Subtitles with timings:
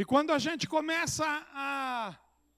[0.00, 2.16] E quando a gente começa a,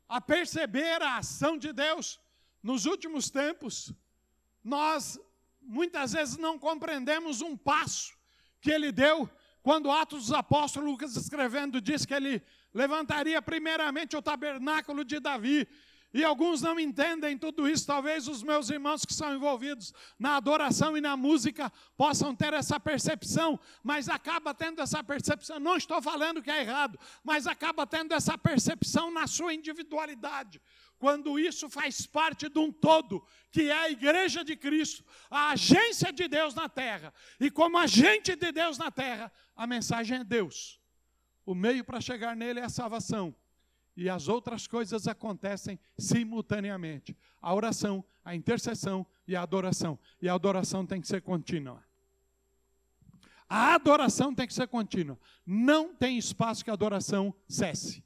[0.09, 2.21] a perceber a ação de Deus
[2.63, 3.93] nos últimos tempos,
[4.63, 5.19] nós
[5.61, 8.17] muitas vezes não compreendemos um passo
[8.61, 9.29] que ele deu
[9.61, 12.41] quando Atos dos Apóstolos, Lucas escrevendo, diz que ele
[12.73, 15.67] levantaria primeiramente o tabernáculo de Davi.
[16.15, 17.87] E alguns não entendem tudo isso.
[17.87, 22.79] Talvez os meus irmãos que são envolvidos na adoração e na música possam ter essa
[22.79, 25.59] percepção, mas acaba tendo essa percepção.
[25.59, 30.61] Não estou falando que é errado, mas acaba tendo essa percepção na sua individualidade
[31.03, 36.13] quando isso faz parte de um todo, que é a igreja de Cristo, a agência
[36.13, 37.13] de Deus na terra.
[37.41, 40.81] E como agente de Deus na terra, a mensagem é Deus.
[41.45, 43.35] O meio para chegar nele é a salvação.
[43.97, 49.99] E as outras coisas acontecem simultaneamente: a oração, a intercessão e a adoração.
[50.21, 51.83] E a adoração tem que ser contínua.
[53.49, 55.19] A adoração tem que ser contínua.
[55.45, 58.03] Não tem espaço que a adoração cesse.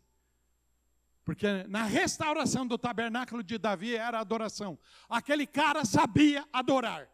[1.25, 4.78] Porque na restauração do tabernáculo de Davi era adoração.
[5.09, 7.09] Aquele cara sabia adorar.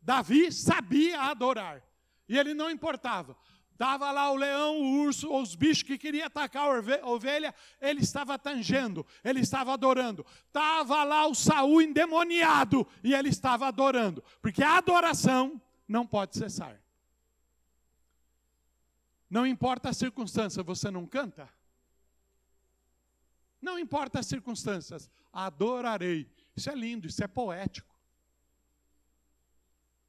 [0.00, 1.82] Davi sabia adorar.
[2.28, 3.36] E ele não importava.
[3.78, 8.36] Estava lá o leão, o urso, os bichos que queriam atacar a ovelha, ele estava
[8.36, 10.26] tangendo, ele estava adorando.
[10.48, 14.20] Estava lá o Saul endemoniado e ele estava adorando.
[14.42, 16.82] Porque a adoração não pode cessar.
[19.30, 21.48] Não importa a circunstância, você não canta?
[23.62, 26.28] Não importa as circunstâncias, adorarei.
[26.56, 27.94] Isso é lindo, isso é poético.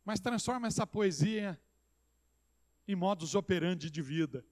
[0.04, 1.62] Mas transforma essa poesia
[2.92, 4.44] em modus operandi de vida.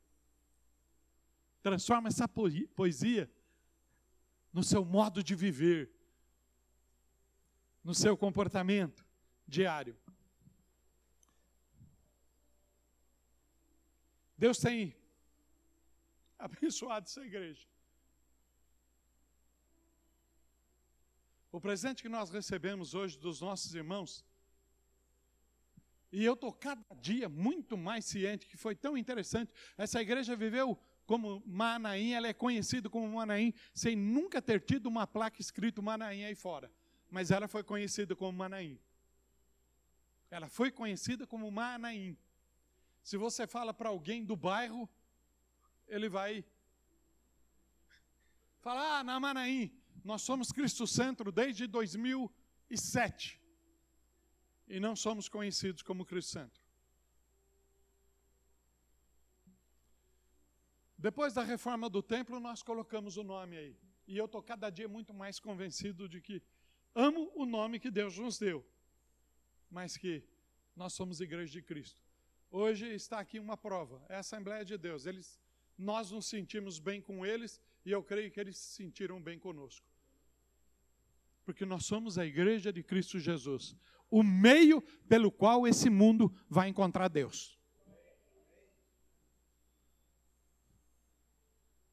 [1.64, 3.32] Transforma essa poesia
[4.54, 5.92] no seu modo de viver,
[7.84, 9.04] no seu comportamento
[9.48, 9.98] diário.
[14.38, 14.96] Deus tem
[16.38, 17.68] abençoado essa igreja.
[21.58, 24.24] o presente que nós recebemos hoje dos nossos irmãos,
[26.12, 29.54] e eu estou cada dia muito mais ciente que foi tão interessante.
[29.78, 35.06] Essa igreja viveu como Manaim, ela é conhecida como Manaim, sem nunca ter tido uma
[35.06, 36.72] placa escrito Manaim aí fora.
[37.10, 38.80] Mas ela foi conhecida como Manaim.
[40.30, 42.18] Ela foi conhecida como Manaim.
[43.02, 44.90] Se você fala para alguém do bairro,
[45.88, 46.44] ele vai
[48.60, 49.72] falar, ah, na Manaim.
[50.04, 53.37] Nós somos Cristo Centro desde 2007
[54.68, 56.62] e não somos conhecidos como Cristo Centro.
[60.98, 63.78] Depois da reforma do templo, nós colocamos o nome aí.
[64.08, 66.42] E eu estou cada dia muito mais convencido de que
[66.96, 68.66] amo o nome que Deus nos deu,
[69.70, 70.24] mas que
[70.76, 72.02] nós somos igreja de Cristo.
[72.50, 75.06] Hoje está aqui uma prova, é a Assembleia de Deus.
[75.06, 75.40] Eles,
[75.78, 79.86] nós nos sentimos bem com eles e eu creio que eles se sentiram bem conosco
[81.48, 83.74] porque nós somos a igreja de Cristo Jesus,
[84.10, 87.58] o meio pelo qual esse mundo vai encontrar Deus.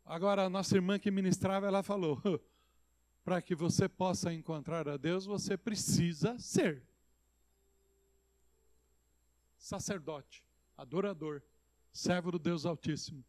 [0.05, 2.21] Agora, a nossa irmã que ministrava, ela falou:
[3.25, 6.87] para que você possa encontrar a Deus, você precisa ser
[9.57, 10.45] sacerdote,
[10.77, 11.43] adorador,
[11.91, 13.25] servo do Deus Altíssimo.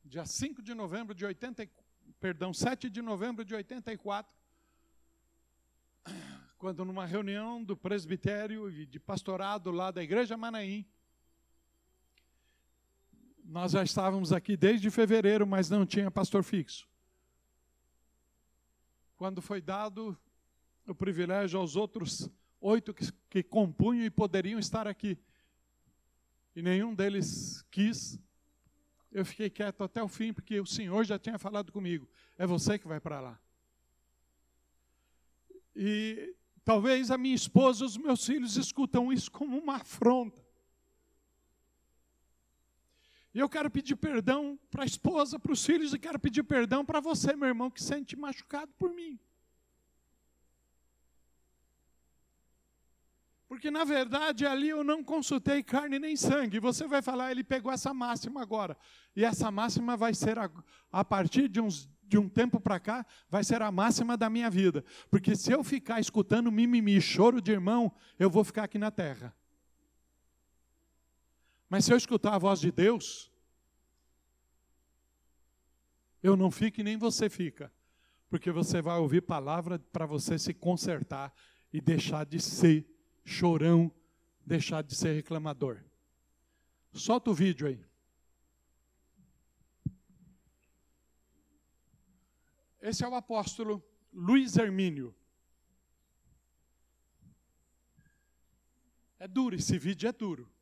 [0.03, 1.69] dia 5 de novembro de 80,
[2.19, 4.35] perdão, 7 de novembro de 84,
[6.57, 10.85] quando numa reunião do presbitério e de pastorado lá da igreja Manaim,
[13.41, 16.91] nós já estávamos aqui desde fevereiro, mas não tinha pastor fixo.
[19.23, 20.17] Quando foi dado
[20.85, 22.29] o privilégio aos outros
[22.59, 25.17] oito que, que compunham e poderiam estar aqui,
[26.53, 28.19] e nenhum deles quis,
[29.13, 32.05] eu fiquei quieto até o fim, porque o Senhor já tinha falado comigo:
[32.37, 33.39] é você que vai para lá.
[35.73, 36.35] E
[36.65, 40.42] talvez a minha esposa e os meus filhos escutam isso como uma afronta.
[43.33, 46.85] E eu quero pedir perdão para a esposa, para os filhos, e quero pedir perdão
[46.85, 49.19] para você, meu irmão, que sente machucado por mim.
[53.53, 56.59] Porque na verdade ali eu não consultei carne nem sangue.
[56.59, 58.75] Você vai falar, ele pegou essa máxima agora.
[59.15, 60.49] E essa máxima vai ser, a,
[60.91, 64.49] a partir de, uns, de um tempo para cá, vai ser a máxima da minha
[64.49, 64.83] vida.
[65.07, 69.35] Porque se eu ficar escutando mimimi, choro de irmão, eu vou ficar aqui na terra.
[71.73, 73.31] Mas se eu escutar a voz de Deus,
[76.21, 77.73] eu não fico e nem você fica.
[78.29, 81.33] Porque você vai ouvir palavra para você se consertar
[81.73, 82.85] e deixar de ser
[83.25, 83.91] chorão,
[84.45, 85.83] deixar de ser reclamador.
[86.93, 87.83] Solta o vídeo aí.
[92.83, 93.83] Esse é o apóstolo
[94.13, 95.15] Luiz Hermínio.
[99.17, 100.52] É duro, esse vídeo é duro.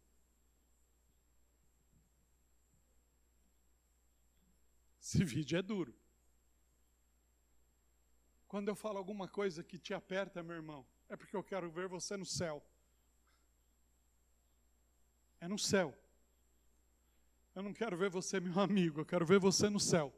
[5.14, 5.94] Esse vídeo é duro.
[8.48, 11.90] Quando eu falo alguma coisa que te aperta, meu irmão, é porque eu quero ver
[11.90, 12.66] você no céu.
[15.42, 15.94] É no céu.
[17.54, 20.14] Eu não quero ver você, meu amigo, eu quero ver você no céu.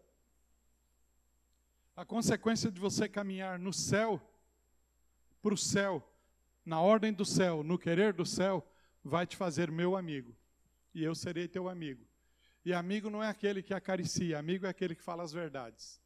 [1.96, 4.22] A consequência de você caminhar no céu,
[5.42, 6.08] para o céu,
[6.64, 8.64] na ordem do céu, no querer do céu,
[9.04, 10.36] vai te fazer meu amigo.
[10.94, 12.13] E eu serei teu amigo.
[12.66, 16.02] E amigo não é aquele que acaricia, amigo é aquele que fala as verdades.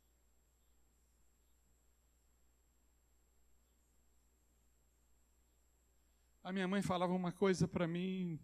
[6.43, 8.39] A minha mãe falava uma coisa para mim,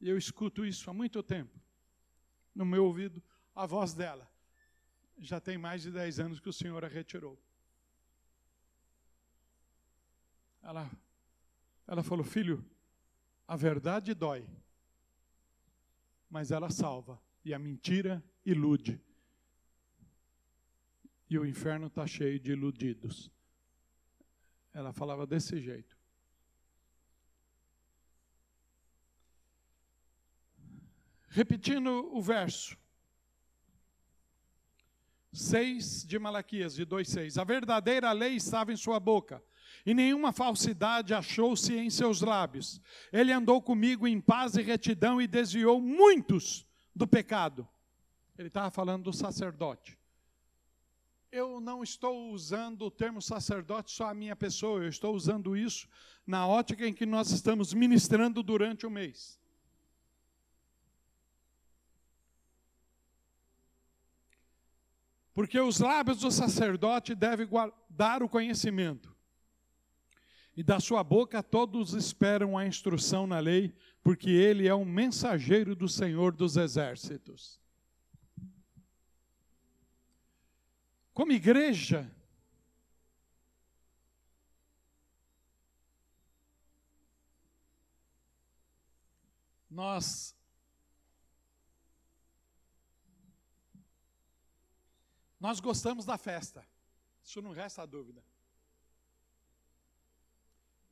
[0.00, 1.58] e eu escuto isso há muito tempo,
[2.54, 3.20] no meu ouvido,
[3.54, 4.30] a voz dela.
[5.18, 7.36] Já tem mais de 10 anos que o Senhor a retirou.
[10.62, 10.88] Ela,
[11.86, 12.64] ela falou: Filho,
[13.48, 14.46] a verdade dói,
[16.28, 19.00] mas ela salva e a mentira ilude.
[21.30, 23.30] E o inferno está cheio de iludidos.
[24.74, 25.96] Ela falava desse jeito.
[31.28, 32.76] Repetindo o verso.
[35.32, 37.40] 6 de Malaquias, de 2,6.
[37.40, 39.40] A verdadeira lei estava em sua boca,
[39.84, 42.80] e nenhuma falsidade achou-se em seus lábios.
[43.12, 46.66] Ele andou comigo em paz e retidão e desviou muitos
[46.96, 47.68] do pecado.
[48.38, 49.98] Ele estava falando do sacerdote.
[51.30, 55.86] Eu não estou usando o termo sacerdote só a minha pessoa, eu estou usando isso
[56.26, 59.38] na ótica em que nós estamos ministrando durante o mês.
[65.34, 69.14] Porque os lábios do sacerdote devem guardar o conhecimento,
[70.56, 75.76] e da sua boca todos esperam a instrução na lei, porque ele é um mensageiro
[75.76, 77.60] do Senhor dos exércitos.
[81.12, 82.10] Como igreja,
[89.70, 90.34] nós
[95.38, 96.66] nós gostamos da festa.
[97.22, 98.22] Isso não resta dúvida.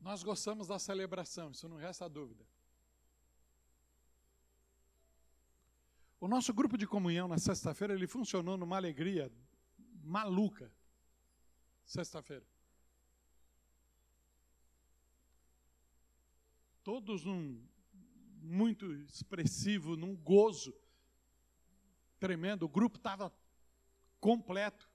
[0.04, 2.46] Nós gostamos da celebração, isso não resta dúvida.
[6.20, 9.32] O nosso grupo de comunhão na sexta-feira, ele funcionou numa alegria
[10.02, 10.70] maluca.
[11.86, 12.46] Sexta-feira.
[16.82, 17.66] Todos num
[18.42, 20.74] muito expressivo, num gozo
[22.18, 22.64] tremendo.
[22.64, 23.32] O grupo estava
[24.20, 24.86] completo.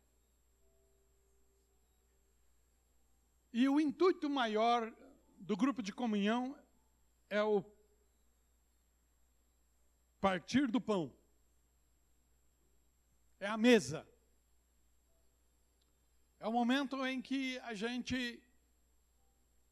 [3.52, 4.94] E o intuito maior
[5.40, 6.58] do grupo de comunhão
[7.30, 7.64] é o
[10.22, 11.12] partir do pão.
[13.40, 14.08] É a mesa.
[16.40, 18.42] É o momento em que a gente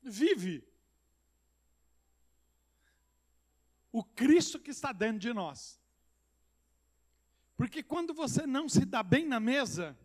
[0.02, 0.68] vive
[3.92, 5.80] o Cristo que está dentro de nós.
[7.56, 9.98] Porque quando você não se dá bem na mesa,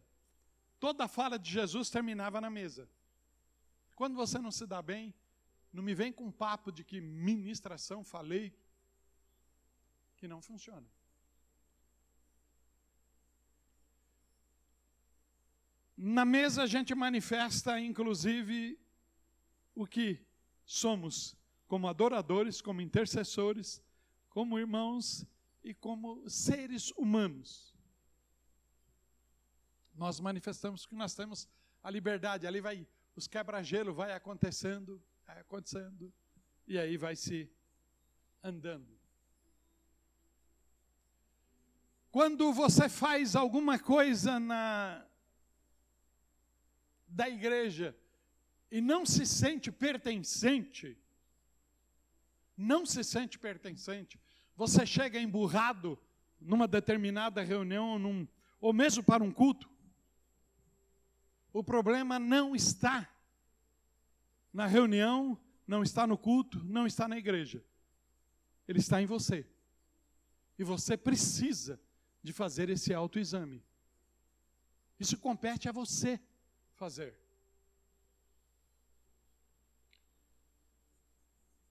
[0.81, 2.89] toda a fala de Jesus terminava na mesa.
[4.03, 5.15] Quando você não se dá bem,
[5.73, 8.53] não me vem com papo de que ministração falei
[10.17, 10.85] que não funciona.
[15.97, 18.77] Na mesa a gente manifesta, inclusive,
[19.73, 20.21] o que
[20.67, 21.37] somos
[21.69, 23.81] como adoradores, como intercessores,
[24.31, 25.25] como irmãos
[25.63, 27.73] e como seres humanos.
[29.95, 31.49] Nós manifestamos que nós temos
[31.81, 36.13] a liberdade, ali vai os quebra-gelo vai acontecendo, vai acontecendo,
[36.67, 37.51] e aí vai se
[38.43, 38.99] andando.
[42.11, 45.05] Quando você faz alguma coisa na
[47.07, 47.95] da igreja
[48.71, 50.97] e não se sente pertencente,
[52.57, 54.19] não se sente pertencente,
[54.57, 55.99] você chega emburrado
[56.41, 58.27] numa determinada reunião, num,
[58.61, 59.71] ou mesmo para um culto,
[61.53, 63.09] o problema não está
[64.53, 67.65] na reunião, não está no culto, não está na igreja.
[68.67, 69.47] Ele está em você.
[70.59, 71.81] E você precisa
[72.23, 73.63] de fazer esse autoexame.
[74.99, 76.21] Isso compete a você
[76.75, 77.19] fazer.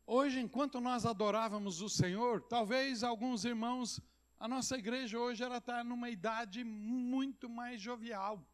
[0.05, 4.01] Hoje, enquanto nós adorávamos o Senhor, talvez alguns irmãos,
[4.37, 8.45] a nossa igreja hoje ela está numa idade muito mais jovial.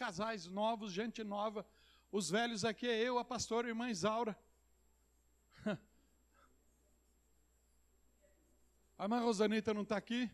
[0.00, 1.66] Casais novos, gente nova.
[2.10, 4.34] Os velhos aqui é eu, a pastora a irmã Isaura.
[8.96, 10.30] A irmã Rosanita não está aqui?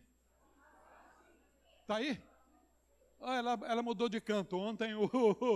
[1.81, 2.17] Está aí?
[3.19, 4.57] Ah, ela, ela mudou de canto.
[4.57, 5.55] Ontem o, o,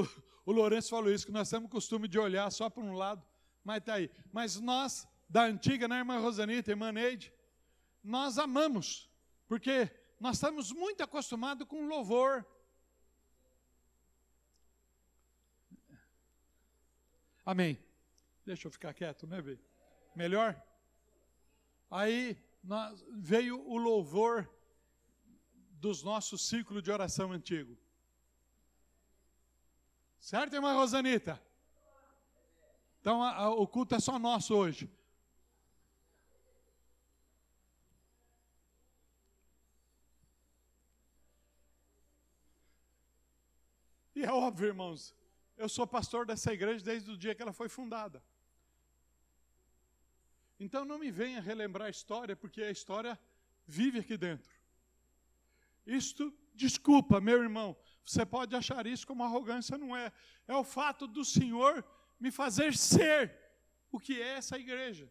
[0.00, 0.08] o,
[0.46, 3.24] o Lourenço falou isso, que nós temos costume de olhar só para um lado,
[3.62, 4.10] mas está aí.
[4.32, 7.32] Mas nós, da antiga, né, irmã Rosanita, irmã Neide,
[8.02, 9.08] nós amamos,
[9.46, 12.44] porque nós estamos muito acostumados com louvor.
[17.44, 17.78] Amém.
[18.46, 19.58] Deixa eu ficar quieto, né, Bê?
[20.14, 20.60] Melhor?
[21.90, 24.48] Aí nós, veio o louvor
[25.72, 27.76] dos nossos círculos de oração antigo.
[30.18, 31.40] Certo, irmã Rosanita?
[33.00, 34.90] Então a, a, o culto é só nosso hoje.
[44.14, 45.14] E é óbvio, irmãos,
[45.56, 48.22] eu sou pastor dessa igreja desde o dia que ela foi fundada.
[50.58, 53.18] Então não me venha relembrar a história, porque a história
[53.66, 54.52] vive aqui dentro.
[55.86, 60.12] Isto, desculpa, meu irmão, você pode achar isso como arrogância, não é.
[60.46, 61.84] É o fato do Senhor
[62.18, 63.36] me fazer ser
[63.90, 65.10] o que é essa igreja.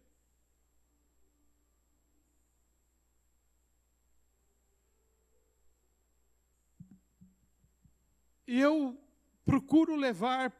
[8.46, 9.03] E eu
[9.44, 10.52] procuro levar,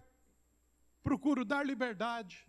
[1.02, 2.46] procuro dar liberdade.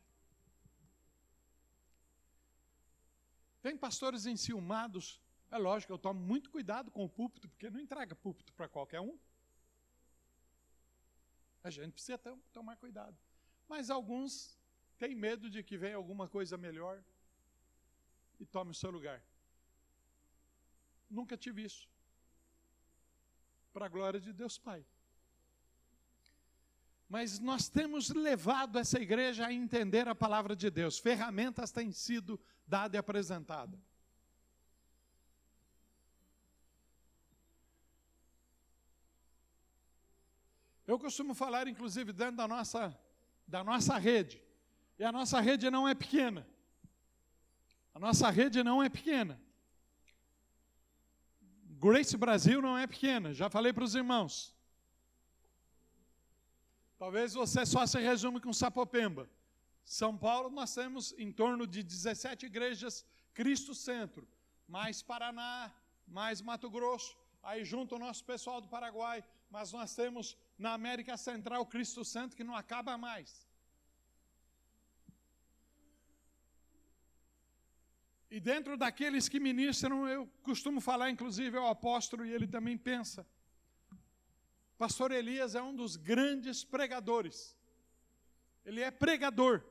[3.61, 5.19] Tem pastores enciumados
[5.55, 8.99] é lógico, eu tomo muito cuidado com o púlpito, porque não entrega púlpito para qualquer
[8.99, 9.17] um.
[11.63, 12.17] A gente precisa
[12.51, 13.17] tomar cuidado.
[13.67, 14.59] Mas alguns
[14.97, 17.03] têm medo de que venha alguma coisa melhor
[18.39, 19.23] e tome o seu lugar.
[21.09, 21.87] Nunca tive isso.
[23.71, 24.85] Para a glória de Deus Pai.
[27.07, 30.97] Mas nós temos levado essa igreja a entender a palavra de Deus.
[30.97, 33.79] Ferramentas têm sido dadas e apresentadas.
[40.87, 42.97] Eu costumo falar, inclusive, dentro da nossa,
[43.47, 44.41] da nossa rede.
[44.97, 46.47] E a nossa rede não é pequena.
[47.93, 49.39] A nossa rede não é pequena.
[51.77, 54.54] Grace Brasil não é pequena, já falei para os irmãos.
[57.05, 59.29] Talvez você só se resume com Sapopemba.
[59.97, 64.27] São Paulo nós temos em torno de 17 igrejas Cristo Centro,
[64.67, 65.71] mais Paraná,
[66.07, 71.15] mais Mato Grosso, aí junto o nosso pessoal do Paraguai, mas nós temos na América
[71.15, 73.47] Central Cristo Santo que não acaba mais.
[78.31, 83.27] E dentro daqueles que ministram, eu costumo falar, inclusive, ao apóstolo, e ele também pensa.
[84.77, 87.55] Pastor Elias é um dos grandes pregadores.
[88.65, 89.63] Ele é pregador.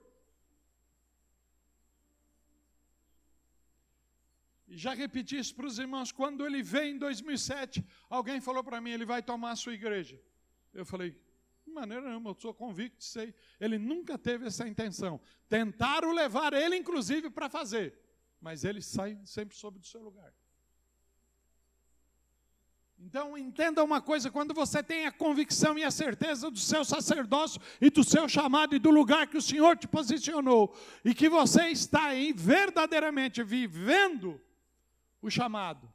[4.66, 8.80] E já repeti isso para os irmãos, quando ele veio em 2007, alguém falou para
[8.80, 10.20] mim, ele vai tomar a sua igreja.
[10.72, 11.16] Eu falei,
[11.64, 13.34] de maneira nenhuma, eu sou convicto, sei.
[13.60, 15.20] Ele nunca teve essa intenção.
[15.48, 17.98] Tentaram levar ele, inclusive, para fazer,
[18.40, 20.32] mas ele sai sempre sob do seu lugar.
[23.04, 27.60] Então, entenda uma coisa: quando você tem a convicção e a certeza do seu sacerdócio
[27.78, 31.68] e do seu chamado e do lugar que o Senhor te posicionou, e que você
[31.68, 34.40] está aí verdadeiramente vivendo
[35.20, 35.92] o chamado,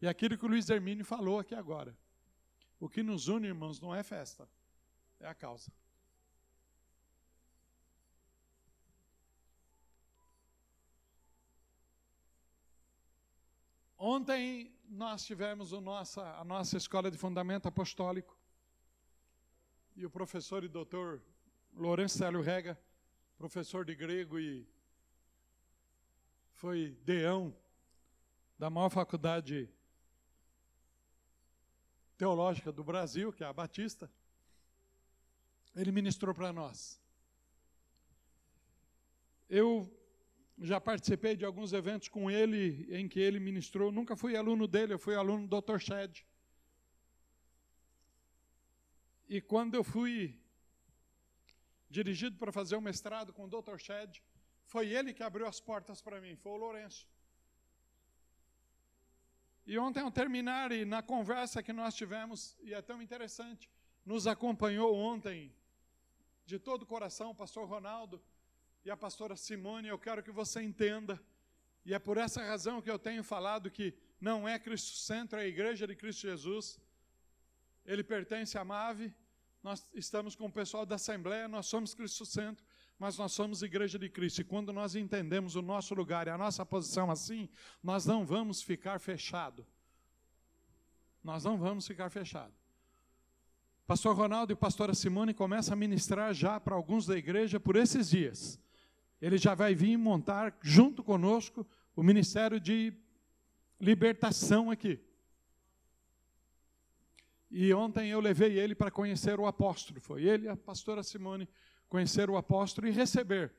[0.00, 1.96] e aquilo que o Luiz Hermínio falou aqui agora.
[2.80, 4.48] O que nos une, irmãos, não é festa,
[5.20, 5.72] é a causa.
[13.96, 18.36] Ontem nós tivemos nossa, a nossa escola de fundamento apostólico
[19.96, 21.22] e o professor e doutor
[21.74, 22.78] Lourenço Célio Rega,
[23.38, 24.68] professor de grego e
[26.52, 27.56] foi deão
[28.58, 29.66] da maior faculdade
[32.18, 34.10] teológica do Brasil, que é a Batista,
[35.74, 37.00] ele ministrou para nós.
[39.48, 39.90] Eu
[40.62, 44.94] já participei de alguns eventos com ele em que ele ministrou, nunca fui aluno dele,
[44.94, 45.78] eu fui aluno do Dr.
[45.78, 46.24] Shed.
[49.28, 50.40] E quando eu fui
[51.90, 53.76] dirigido para fazer o mestrado com o Dr.
[53.76, 54.22] Shed,
[54.64, 57.08] foi ele que abriu as portas para mim, foi o Lourenço.
[59.66, 63.68] E ontem, ao terminar, e na conversa que nós tivemos, e é tão interessante,
[64.04, 65.52] nos acompanhou ontem,
[66.46, 68.22] de todo o coração, o pastor Ronaldo
[68.84, 69.88] e a pastora Simone.
[69.88, 71.20] Eu quero que você entenda,
[71.84, 75.42] e é por essa razão que eu tenho falado que não é Cristo Centro, é
[75.42, 76.80] a igreja de Cristo Jesus.
[77.84, 79.12] Ele pertence à MAVE,
[79.62, 82.64] nós estamos com o pessoal da Assembleia, nós somos Cristo Centro,
[82.98, 84.40] mas nós somos igreja de Cristo.
[84.40, 87.48] E quando nós entendemos o nosso lugar e a nossa posição assim,
[87.82, 89.66] nós não vamos ficar fechado.
[91.22, 92.52] Nós não vamos ficar fechado.
[93.86, 98.10] Pastor Ronaldo e pastora Simone começam a ministrar já para alguns da igreja por esses
[98.10, 98.58] dias.
[99.22, 101.64] Ele já vai vir montar junto conosco
[101.94, 102.92] o ministério de
[103.80, 105.00] libertação aqui.
[107.48, 110.00] E ontem eu levei ele para conhecer o apóstolo.
[110.00, 111.48] Foi ele a pastora Simone
[111.88, 113.52] conhecer o apóstolo e receber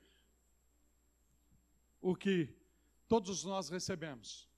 [2.01, 2.53] o que
[3.07, 4.49] todos nós recebemos.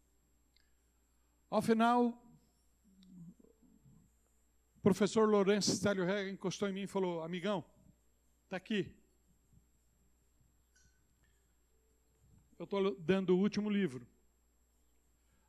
[1.51, 2.19] Ao final,
[4.75, 7.63] o professor Lourenço Stélio Rega encostou em mim e falou: Amigão,
[8.45, 9.04] está aqui.
[12.57, 14.07] Eu estou dando o último livro.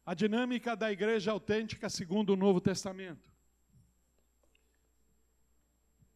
[0.05, 3.31] A dinâmica da igreja autêntica segundo o Novo Testamento.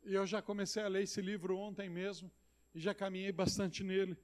[0.02, 2.30] E eu já comecei a ler esse livro ontem mesmo
[2.74, 4.16] e já caminhei bastante nele.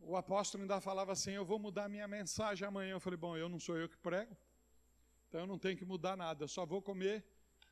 [0.00, 2.92] O apóstolo ainda falava assim: Eu vou mudar minha mensagem amanhã.
[2.92, 4.36] Eu falei: Bom, eu não sou eu que prego,
[5.28, 7.24] então eu não tenho que mudar nada, eu só vou comer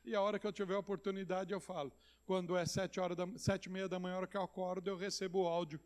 [0.03, 1.91] e a hora que eu tiver oportunidade eu falo.
[2.25, 4.89] Quando é sete, horas da, sete e meia da manhã, a hora que eu acordo,
[4.89, 5.79] eu recebo o áudio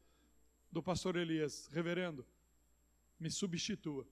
[0.77, 2.23] do pastor Elias: Reverendo,
[3.19, 4.07] me substitua.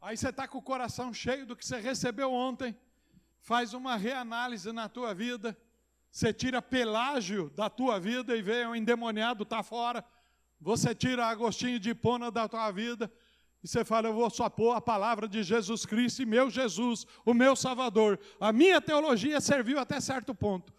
[0.00, 2.74] Aí você está com o coração cheio do que você recebeu ontem
[3.40, 5.56] faz uma reanálise na tua vida,
[6.10, 10.02] você tira Pelágio da tua vida e vê o endemoniado tá fora,
[10.58, 13.12] você tira Agostinho de Hipona da tua vida
[13.62, 17.06] e você fala, eu vou só pôr a palavra de Jesus Cristo e meu Jesus,
[17.26, 18.18] o meu Salvador.
[18.40, 20.72] A minha teologia serviu até certo ponto.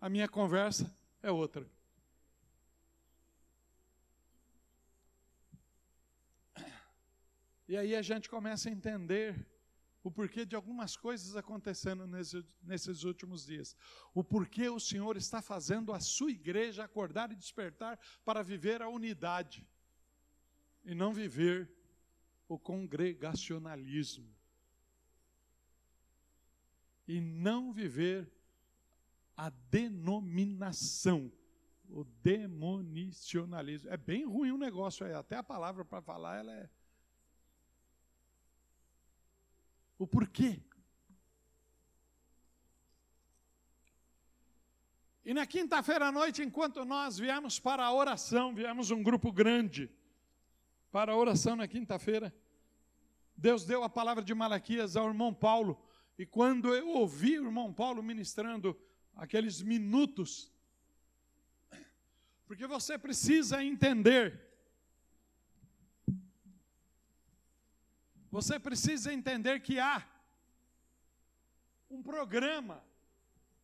[0.00, 0.90] A minha conversa
[1.22, 1.73] é outra.
[7.66, 9.46] E aí a gente começa a entender
[10.02, 13.74] o porquê de algumas coisas acontecendo nesse, nesses últimos dias.
[14.12, 18.88] O porquê o Senhor está fazendo a sua igreja acordar e despertar para viver a
[18.88, 19.66] unidade
[20.84, 21.70] e não viver
[22.46, 24.28] o congregacionalismo.
[27.08, 28.30] E não viver
[29.34, 31.32] a denominação,
[31.88, 33.90] o demonicionalismo.
[33.90, 36.68] É bem ruim o negócio aí, até a palavra para falar ela é
[39.98, 40.60] O porquê?
[45.24, 49.90] E na quinta-feira à noite, enquanto nós viemos para a oração, viemos um grupo grande
[50.92, 52.32] para a oração na quinta-feira,
[53.36, 55.82] Deus deu a palavra de Malaquias ao irmão Paulo,
[56.18, 58.78] e quando eu ouvi o irmão Paulo ministrando
[59.16, 60.52] aqueles minutos,
[62.46, 64.53] porque você precisa entender
[68.34, 70.04] Você precisa entender que há
[71.88, 72.82] um programa.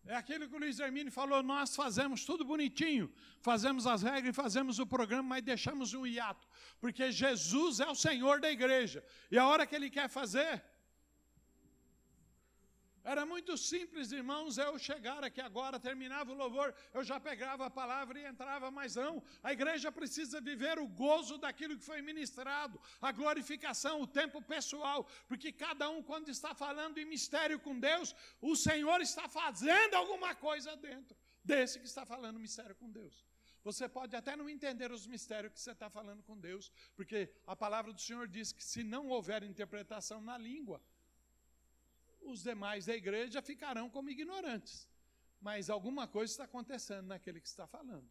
[0.07, 4.79] É aquilo que o Luiz Hermínio falou, nós fazemos tudo bonitinho, fazemos as regras fazemos
[4.79, 6.47] o programa, mas deixamos um hiato,
[6.81, 10.63] porque Jesus é o Senhor da igreja, e a hora que Ele quer fazer,
[13.03, 17.71] era muito simples, irmãos, eu chegar aqui agora, terminava o louvor, eu já pegava a
[17.71, 19.23] palavra e entrava, mas não.
[19.43, 25.09] A igreja precisa viver o gozo daquilo que foi ministrado, a glorificação, o tempo pessoal,
[25.27, 30.35] porque cada um, quando está falando em mistério com Deus, o Senhor está fazendo alguma
[30.35, 33.25] coisa dentro desse que está falando mistério com Deus.
[33.63, 37.55] Você pode até não entender os mistérios que você está falando com Deus, porque a
[37.55, 40.81] palavra do Senhor diz que se não houver interpretação na língua,
[42.23, 44.89] os demais da igreja ficarão como ignorantes.
[45.41, 48.09] Mas alguma coisa está acontecendo naquele que está falando.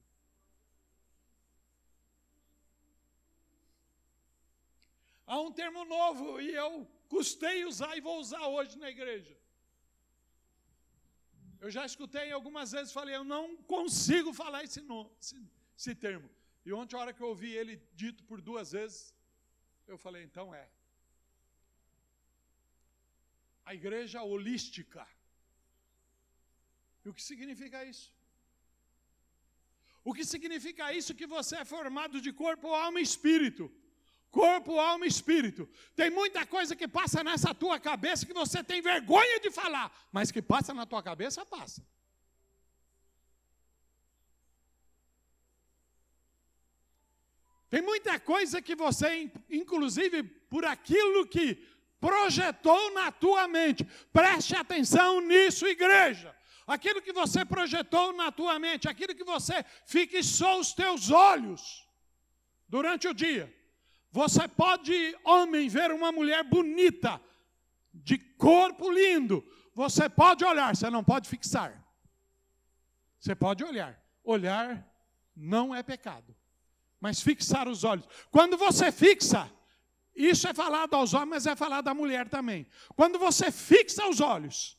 [5.26, 9.38] Há um termo novo e eu custei usar e vou usar hoje na igreja.
[11.60, 15.40] Eu já escutei algumas vezes, falei, eu não consigo falar esse, no, esse,
[15.78, 16.30] esse termo.
[16.66, 19.14] E ontem, a hora que eu ouvi ele dito por duas vezes,
[19.86, 20.68] eu falei, então é
[23.70, 25.02] a igreja holística.
[27.04, 28.08] E o que significa isso?
[30.04, 31.14] O que significa isso?
[31.20, 33.72] Que você é formado de corpo, alma e espírito.
[34.32, 35.70] Corpo, alma e espírito.
[35.96, 40.32] Tem muita coisa que passa nessa tua cabeça que você tem vergonha de falar, mas
[40.32, 41.86] que passa na tua cabeça, passa.
[47.70, 51.46] Tem muita coisa que você, inclusive por aquilo que
[52.00, 56.36] projetou na tua mente, preste atenção nisso, igreja.
[56.66, 61.88] Aquilo que você projetou na tua mente, aquilo que você fixou os teus olhos
[62.68, 63.54] durante o dia.
[64.12, 67.22] Você pode, homem, ver uma mulher bonita,
[67.94, 69.44] de corpo lindo.
[69.74, 71.84] Você pode olhar, você não pode fixar.
[73.20, 74.00] Você pode olhar.
[74.24, 74.88] Olhar
[75.36, 76.36] não é pecado.
[77.00, 78.06] Mas fixar os olhos.
[78.32, 79.50] Quando você fixa,
[80.28, 82.68] isso é falado aos homens, mas é falado à mulher também.
[82.96, 84.78] Quando você fixa os olhos,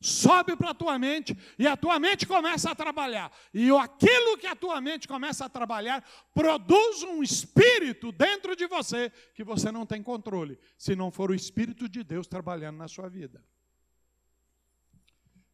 [0.00, 3.32] sobe para a tua mente e a tua mente começa a trabalhar.
[3.54, 9.10] E aquilo que a tua mente começa a trabalhar produz um espírito dentro de você
[9.34, 13.08] que você não tem controle, se não for o espírito de Deus trabalhando na sua
[13.08, 13.44] vida.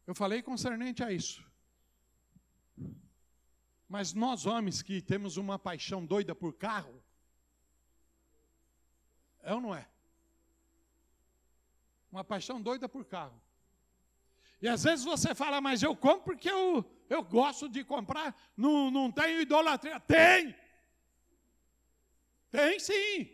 [0.07, 1.47] Eu falei concernente a isso.
[3.87, 7.03] Mas nós homens que temos uma paixão doida por carro,
[9.43, 9.87] é ou não é?
[12.11, 13.39] Uma paixão doida por carro.
[14.61, 18.91] E às vezes você fala, mas eu compro porque eu, eu gosto de comprar, não,
[18.91, 19.99] não tenho idolatria.
[19.99, 20.55] Tem!
[22.51, 23.29] Tem sim!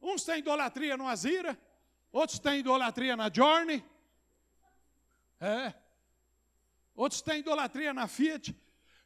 [0.00, 1.58] Uns têm idolatria no Azira,
[2.12, 3.84] outros têm idolatria na Journey.
[5.40, 5.74] É.
[6.94, 8.56] Outros têm idolatria na Fiat.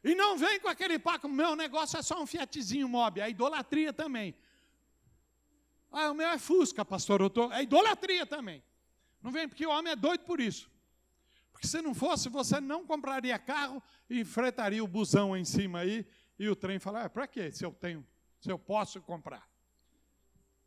[0.03, 3.91] E não vem com aquele paco, meu negócio é só um Fiatzinho mob, é idolatria
[3.91, 4.35] também.
[5.91, 8.63] Ah, o meu é Fusca, pastor, eu tô, é idolatria também.
[9.21, 10.71] Não vem porque o homem é doido por isso.
[11.51, 16.07] Porque se não fosse, você não compraria carro e enfrentaria o busão em cima aí
[16.39, 18.07] e o trem falar, ah, para quê se eu tenho,
[18.39, 19.47] se eu posso comprar?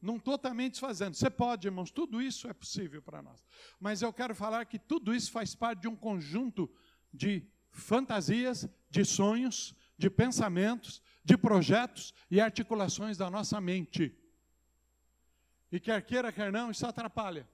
[0.00, 1.16] Não estou também desfazendo.
[1.16, 3.42] Você pode, irmãos, tudo isso é possível para nós.
[3.80, 6.70] Mas eu quero falar que tudo isso faz parte de um conjunto
[7.10, 14.14] de fantasias, de sonhos, de pensamentos, de projetos e articulações da nossa mente.
[15.74, 17.48] E quer queira, quer não, isso atrapalha.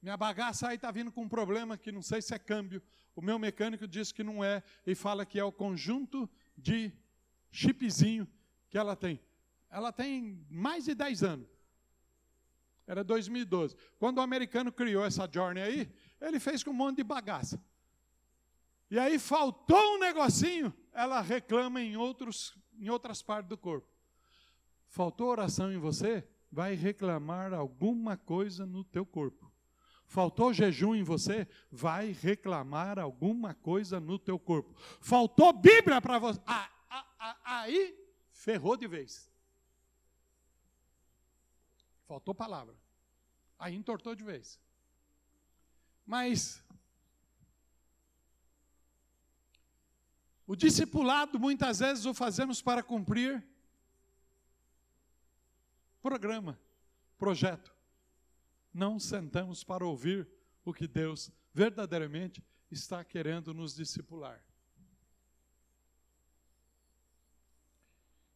[0.00, 2.80] Minha bagaça aí está vindo com um problema que não sei se é câmbio.
[3.16, 6.92] O meu mecânico diz que não é e fala que é o conjunto de
[7.50, 8.28] chipzinho
[8.70, 9.20] que ela tem.
[9.68, 11.48] Ela tem mais de 10 anos.
[12.86, 13.74] Era 2012.
[13.98, 17.60] Quando o americano criou essa Journey aí, ele fez com um monte de bagaça.
[18.88, 23.97] E aí faltou um negocinho, ela reclama em, outros, em outras partes do corpo.
[24.88, 26.26] Faltou oração em você?
[26.50, 29.52] Vai reclamar alguma coisa no teu corpo.
[30.06, 31.46] Faltou jejum em você?
[31.70, 34.74] Vai reclamar alguma coisa no teu corpo.
[35.00, 36.40] Faltou Bíblia para você?
[36.46, 37.94] Ah, ah, ah, aí
[38.30, 39.30] ferrou de vez.
[42.06, 42.74] Faltou palavra.
[43.58, 44.58] Aí entortou de vez.
[46.06, 46.64] Mas
[50.46, 53.46] o discipulado muitas vezes o fazemos para cumprir
[56.08, 56.58] programa,
[57.18, 57.70] projeto.
[58.72, 60.26] Não sentamos para ouvir
[60.64, 64.42] o que Deus verdadeiramente está querendo nos discipular.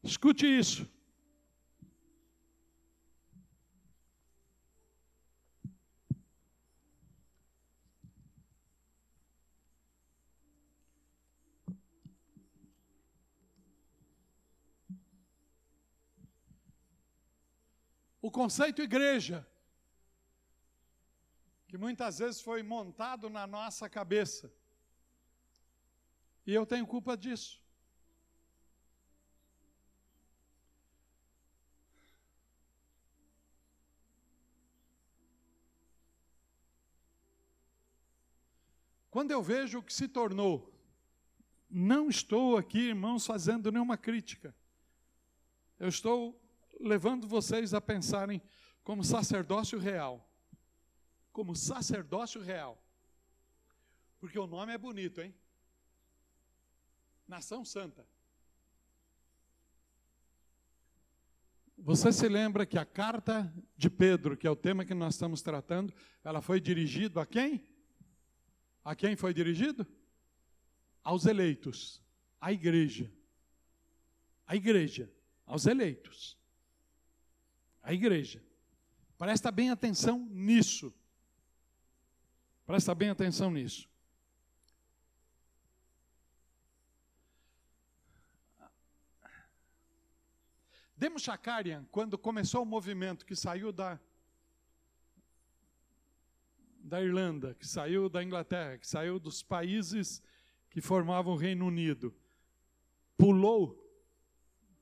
[0.03, 0.87] Escute isso.
[18.23, 19.45] O conceito igreja,
[21.67, 24.53] que muitas vezes foi montado na nossa cabeça.
[26.47, 27.61] E eu tenho culpa disso.
[39.11, 40.73] Quando eu vejo o que se tornou,
[41.69, 44.55] não estou aqui, irmãos, fazendo nenhuma crítica.
[45.79, 46.42] Eu estou
[46.83, 48.43] levando vocês a pensarem
[48.83, 50.29] como sacerdócio real.
[51.33, 52.83] Como sacerdócio real.
[54.19, 55.35] Porque o nome é bonito, hein?
[57.27, 58.07] Nação Santa.
[61.79, 65.43] Você se lembra que a carta de Pedro, que é o tema que nós estamos
[65.43, 65.93] tratando,
[66.23, 67.67] ela foi dirigida a quem?
[68.85, 69.87] A quem foi dirigido?
[71.03, 72.01] Aos eleitos,
[72.41, 73.11] à igreja.
[74.47, 75.11] A igreja,
[75.47, 76.41] aos eleitos
[77.83, 78.43] a igreja.
[79.19, 80.93] Presta bem atenção nisso.
[82.67, 83.89] Presta bem atenção nisso.
[90.97, 93.99] Demos Shakarian, quando começou o movimento que saiu da,
[96.79, 100.23] da Irlanda, que saiu da Inglaterra, que saiu dos países
[100.71, 102.15] que formavam o Reino Unido,
[103.17, 103.77] pulou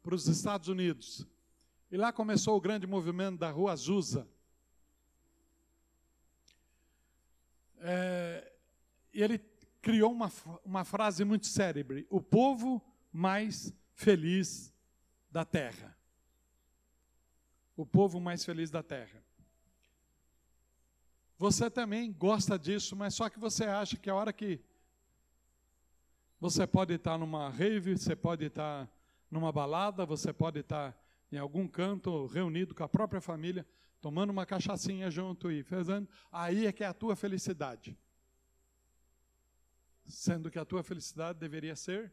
[0.02, 1.26] para os Estados Unidos.
[1.90, 4.29] E lá começou o grande movimento da Rua Azusa.
[7.79, 8.53] É,
[9.12, 9.38] ele
[9.83, 10.31] criou uma,
[10.64, 12.81] uma frase muito célebre: o povo
[13.12, 14.72] mais feliz
[15.31, 15.96] da terra.
[17.76, 19.24] O povo mais feliz da terra.
[21.38, 24.61] Você também gosta disso, mas só que você acha que a hora que
[26.38, 28.88] você pode estar numa rave, você pode estar
[29.31, 30.94] numa balada, você pode estar
[31.32, 33.66] em algum canto reunido com a própria família,
[34.00, 37.96] tomando uma cachaçinha junto e fazendo, aí é que é a tua felicidade.
[40.06, 42.12] Sendo que a tua felicidade deveria ser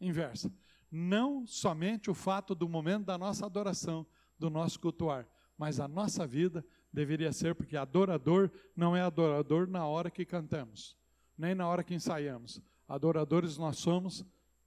[0.00, 0.52] inversa.
[0.90, 4.06] Não somente o fato do momento da nossa adoração,
[4.38, 9.86] do nosso cultuar, mas a nossa vida deveria ser, porque adorador não é adorador na
[9.86, 10.96] hora que cantamos,
[11.36, 12.60] nem na hora que ensaiamos.
[12.88, 14.24] Adoradores nós somos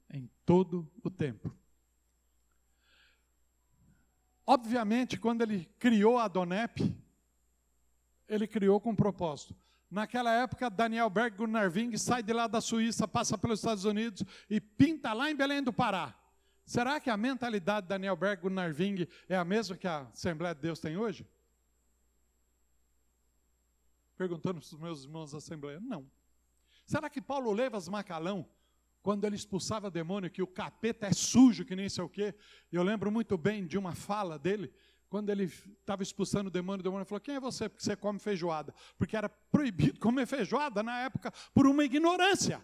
[0.10, 1.56] em todo o tempo.
[4.48, 6.96] Obviamente, quando ele criou a Donep,
[8.28, 9.56] ele criou com um propósito.
[9.92, 14.60] Naquela época, Daniel Berg Gunarving sai de lá da Suíça, passa pelos Estados Unidos e
[14.60, 16.16] pinta lá em Belém do Pará.
[16.66, 20.62] Será que a mentalidade de Daniel Berg Gunarving é a mesma que a Assembleia de
[20.62, 21.28] Deus tem hoje?
[24.18, 25.80] perguntando para os meus irmãos da Assembleia.
[25.80, 26.10] Não.
[26.86, 28.50] Será que Paulo Levas Macalão,
[29.08, 32.36] quando ele expulsava demônio, que o capeta é sujo, que nem sei o quê,
[32.70, 34.70] eu lembro muito bem de uma fala dele,
[35.08, 37.70] quando ele estava expulsando o demônio, o demônio falou: Quem é você?
[37.70, 38.76] Porque você come feijoada.
[38.98, 42.62] Porque era proibido comer feijoada na época por uma ignorância.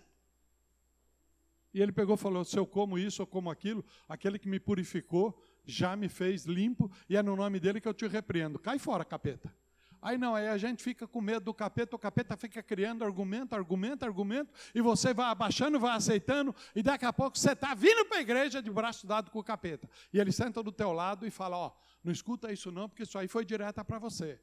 [1.74, 4.60] E ele pegou e falou: Se eu como isso ou como aquilo, aquele que me
[4.60, 8.60] purificou já me fez limpo, e é no nome dele que eu te repreendo.
[8.60, 9.56] Cai fora, capeta.
[10.04, 13.56] Aí não, aí a gente fica com medo do capeta, o capeta fica criando argumento,
[13.56, 18.06] argumento, argumento, e você vai abaixando, vai aceitando, e daqui a pouco você está vindo
[18.06, 19.90] para a igreja de braço dado com o capeta.
[20.12, 21.72] E ele senta do teu lado e fala, ó,
[22.04, 24.38] não escuta isso não, porque isso aí foi direta para você.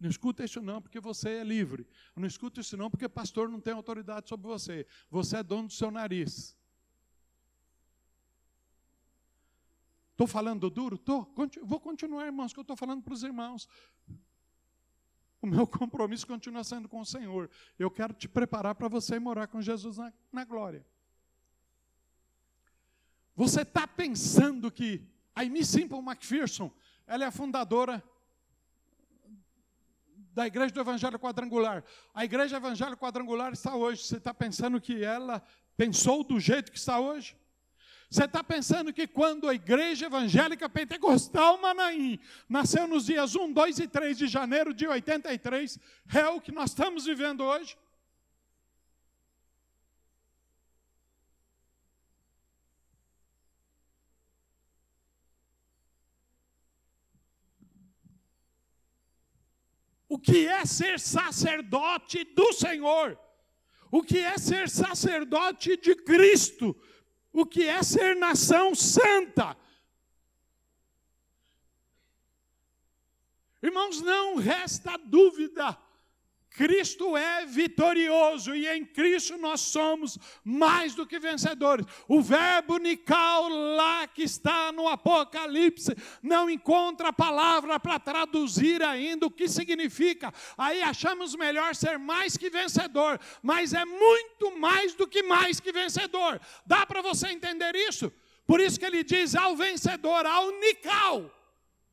[0.00, 1.86] Não escuta isso não, porque você é livre.
[2.16, 4.84] Não escuta isso não, porque pastor não tem autoridade sobre você.
[5.08, 6.56] Você é dono do seu nariz.
[10.10, 10.98] Estou falando duro?
[10.98, 11.26] Tô.
[11.62, 13.68] Vou continuar, irmãos, que eu estou falando para os irmãos.
[15.46, 17.48] O meu compromisso continua sendo com o Senhor.
[17.78, 20.84] Eu quero te preparar para você morar com Jesus na, na glória.
[23.36, 26.72] Você está pensando que a Amy Simple McPherson,
[27.06, 28.02] ela é a fundadora
[30.32, 31.84] da Igreja do Evangelho Quadrangular.
[32.12, 34.02] A Igreja Evangelho Quadrangular está hoje.
[34.02, 35.40] Você está pensando que ela
[35.76, 37.36] pensou do jeito que está hoje?
[38.08, 43.78] Você está pensando que quando a Igreja Evangélica Pentecostal Manaim nasceu nos dias 1, 2
[43.80, 45.78] e 3 de janeiro de 83,
[46.14, 47.76] é o que nós estamos vivendo hoje?
[60.08, 63.18] O que é ser sacerdote do Senhor?
[63.90, 66.76] O que é ser sacerdote de Cristo?
[67.40, 69.56] O que é ser nação santa.
[73.62, 75.76] Irmãos, não resta dúvida
[76.56, 81.84] Cristo é vitorioso e em Cristo nós somos mais do que vencedores.
[82.08, 89.30] O verbo nical lá que está no Apocalipse não encontra palavra para traduzir ainda o
[89.30, 90.32] que significa.
[90.56, 95.70] Aí achamos melhor ser mais que vencedor, mas é muito mais do que mais que
[95.70, 96.40] vencedor.
[96.64, 98.10] Dá para você entender isso?
[98.46, 101.35] Por isso que ele diz ao vencedor, ao nical.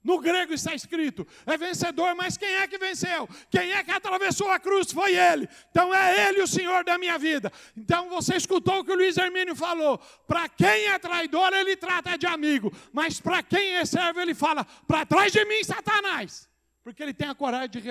[0.04, 3.28] No grego está escrito: é vencedor, mas quem é que venceu?
[3.50, 4.92] Quem é que atravessou a cruz?
[4.92, 5.48] Foi ele.
[5.72, 7.52] Então é ele o Senhor da minha vida.
[7.78, 12.18] Então você escutou o que o Luiz Hermínio falou: para quem é traidor, ele trata
[12.18, 16.50] de amigo, mas para quem é servo, ele fala: para trás de mim, Satanás.
[16.84, 17.82] Porque ele tem a coragem de,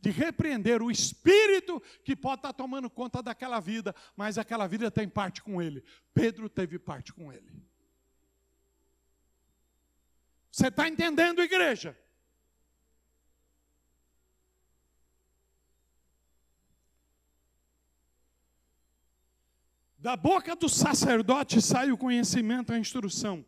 [0.00, 5.08] de repreender o espírito que pode estar tomando conta daquela vida, mas aquela vida tem
[5.08, 5.82] parte com ele.
[6.14, 7.65] Pedro teve parte com ele.
[10.56, 11.94] Você está entendendo, igreja?
[19.98, 23.44] Da boca do sacerdote sai o conhecimento, a instrução.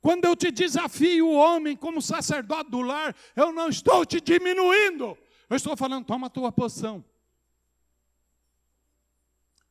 [0.00, 5.18] Quando eu te desafio o homem como sacerdote do lar, eu não estou te diminuindo.
[5.50, 7.04] Eu estou falando, toma a tua posição.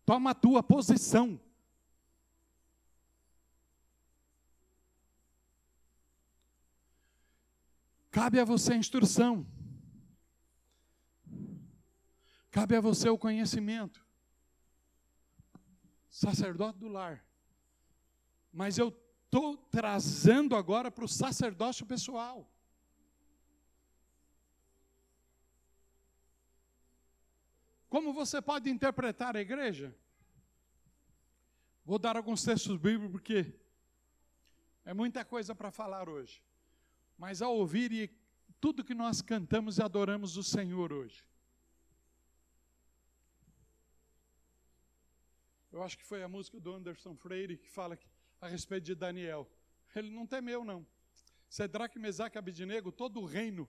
[0.05, 1.41] Toma a tua posição.
[8.13, 9.43] Cabe a você a instrução.
[12.51, 14.05] Cabe a você o conhecimento.
[16.11, 17.25] sacerdote do lar.
[18.51, 18.89] Mas eu
[19.25, 22.47] estou trazendo agora para o sacerdócio pessoal.
[27.89, 29.95] Como você pode interpretar a igreja?
[31.83, 33.59] Vou dar alguns textos bíblicos porque
[34.85, 36.43] é muita coisa para falar hoje.
[37.17, 38.11] Mas ao ouvir
[38.59, 41.23] tudo que nós cantamos e adoramos o Senhor hoje.
[45.71, 47.97] Eu acho que foi a música do Anderson Freire que fala
[48.39, 49.49] a respeito de Daniel.
[49.95, 50.85] Ele não temeu, não.
[51.49, 53.67] Sedraque, Mesaque Abidinego, todo o reino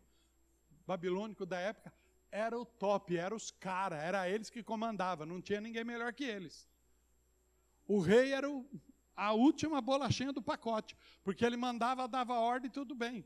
[0.86, 1.92] babilônico da época,
[2.30, 6.24] era o top, era os caras, era eles que comandavam, não tinha ninguém melhor que
[6.24, 6.68] eles.
[7.86, 8.68] O rei era o,
[9.14, 13.24] a última bolachinha do pacote, porque ele mandava, dava ordem tudo bem.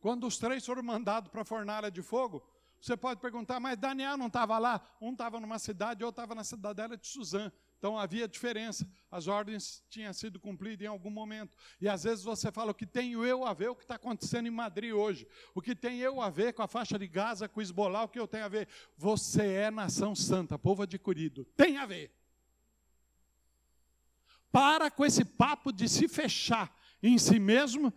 [0.00, 2.42] Quando os três foram mandados para a fornalha de fogo,
[2.80, 4.80] você pode perguntar, mas Daniel não estava lá?
[5.00, 7.50] Um estava numa cidade, outro estava na cidadela de Suzã.
[7.78, 11.56] Então havia diferença, as ordens tinham sido cumpridas em algum momento.
[11.80, 14.46] E às vezes você fala: o que tenho eu a ver o que está acontecendo
[14.46, 15.26] em Madrid hoje?
[15.54, 18.18] O que tem eu a ver com a faixa de Gaza, com Esbolar, o que
[18.18, 18.68] eu tenho a ver?
[18.96, 21.44] Você é nação santa, povo adquirido.
[21.56, 22.12] Tem a ver.
[24.50, 27.92] Para com esse papo de se fechar em si mesmo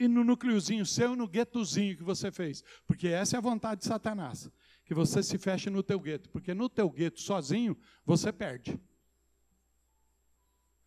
[0.00, 2.64] e no núcleozinho seu no guetozinho que você fez.
[2.86, 4.50] Porque essa é a vontade de Satanás
[4.86, 8.80] que você se feche no teu gueto, porque no teu gueto sozinho você perde.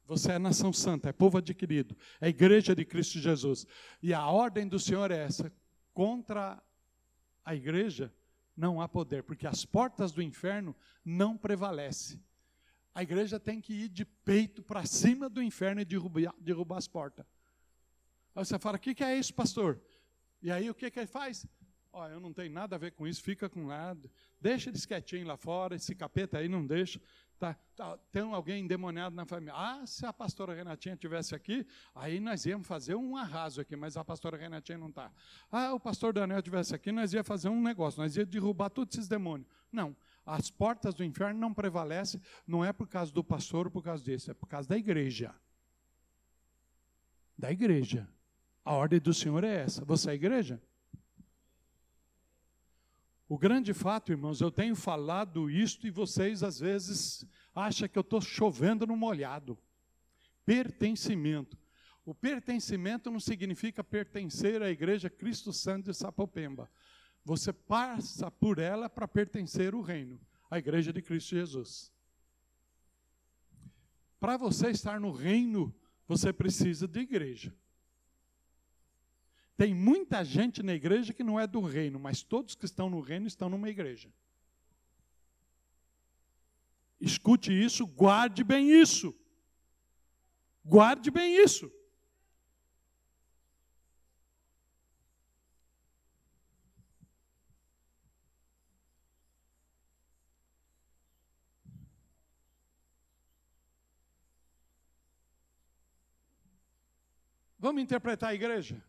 [0.06, 3.66] Você é nação santa, é povo adquirido, é igreja de Cristo Jesus.
[4.02, 5.54] E a ordem do Senhor é essa:
[5.94, 6.62] contra
[7.46, 8.14] a igreja
[8.58, 12.22] não há poder, porque as portas do inferno não prevalecem.
[12.94, 16.88] A igreja tem que ir de peito para cima do inferno e derrubar, derrubar as
[16.88, 17.26] portas.
[18.36, 19.80] Aí você fala: o que, é isso, pastor?
[20.42, 21.46] E aí o que, que ele faz?
[21.92, 24.10] Ó, eu não tenho nada a ver com isso, fica com nada.
[24.42, 27.00] Deixa eles quietinho lá fora, esse capeta aí não deixa.
[27.38, 29.54] Tá, tá, tem alguém endemoniado na família.
[29.56, 33.96] Ah, se a pastora Renatinha tivesse aqui, aí nós íamos fazer um arraso aqui, mas
[33.96, 35.12] a pastora Renatinha não está.
[35.52, 38.96] Ah, o pastor Daniel tivesse aqui, nós íamos fazer um negócio, nós íamos derrubar todos
[38.96, 39.48] esses demônios.
[39.72, 43.84] Não, as portas do inferno não prevalecem, não é por causa do pastor ou por
[43.84, 45.36] causa disso, é por causa da igreja.
[47.38, 48.08] Da igreja.
[48.64, 49.84] A ordem do Senhor é essa.
[49.84, 50.62] Você é igreja?
[53.28, 58.02] O grande fato, irmãos, eu tenho falado isto e vocês às vezes acham que eu
[58.02, 59.58] estou chovendo no molhado.
[60.46, 61.58] Pertencimento.
[62.06, 66.70] O pertencimento não significa pertencer à igreja Cristo Santo de Sapopemba.
[67.26, 70.20] Você passa por ela para pertencer ao reino,
[70.52, 71.92] à igreja de Cristo Jesus.
[74.20, 75.74] Para você estar no reino,
[76.08, 77.56] você precisa de igreja.
[79.56, 83.00] Tem muita gente na igreja que não é do reino, mas todos que estão no
[83.00, 84.10] reino estão numa igreja.
[87.00, 89.14] Escute isso, guarde bem isso.
[90.66, 91.72] Guarde bem isso.
[107.60, 108.84] Vamos interpretar a igreja?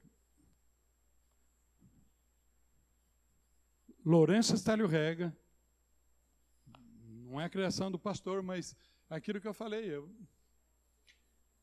[4.05, 5.35] Lourenço Estélio Rega,
[7.23, 8.77] não é a criação do pastor, mas
[9.09, 10.11] aquilo que eu falei, eu,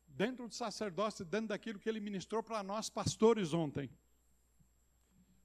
[0.08, 3.92] dentro do sacerdócio, dentro daquilo que ele ministrou para nós pastores ontem.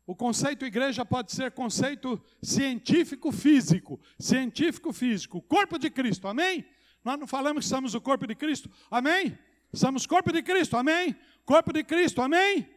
[0.07, 6.27] O conceito igreja pode ser conceito científico físico, científico físico, corpo de Cristo.
[6.27, 6.65] Amém?
[7.05, 8.71] Nós não falamos que somos o corpo de Cristo.
[8.91, 9.39] Amém?
[9.73, 10.77] Somos corpo de Cristo.
[10.77, 11.15] Amém?
[11.45, 12.23] Corpo de Cristo.
[12.23, 12.76] Amém?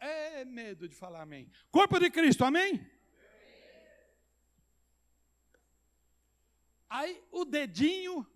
[0.00, 1.50] É medo de falar amém.
[1.70, 2.86] Corpo de Cristo, amém?
[6.88, 8.26] Aí o dedinho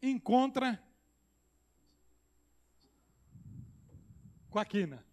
[0.00, 0.82] encontra
[4.48, 5.04] com a quina.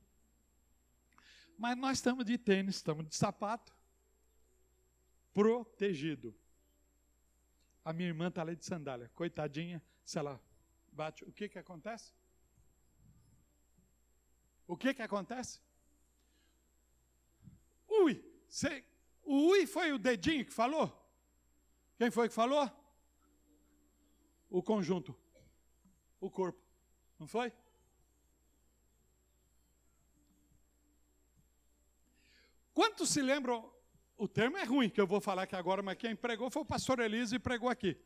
[1.58, 3.76] Mas nós estamos de tênis, estamos de sapato,
[5.34, 6.34] protegido.
[7.84, 10.42] A minha irmã está ali de sandália, coitadinha, se ela
[10.92, 12.14] bate, o que que acontece?
[14.70, 15.60] O que que acontece?
[17.88, 18.86] Ui, cê,
[19.24, 20.88] o ui foi o dedinho que falou?
[21.98, 22.70] Quem foi que falou?
[24.48, 25.18] O conjunto,
[26.22, 26.62] o corpo,
[27.18, 27.52] não foi?
[32.72, 33.74] Quantos se lembram?
[34.16, 36.66] O termo é ruim que eu vou falar aqui agora, mas quem pregou foi o
[36.66, 38.00] pastor Elise e pregou aqui.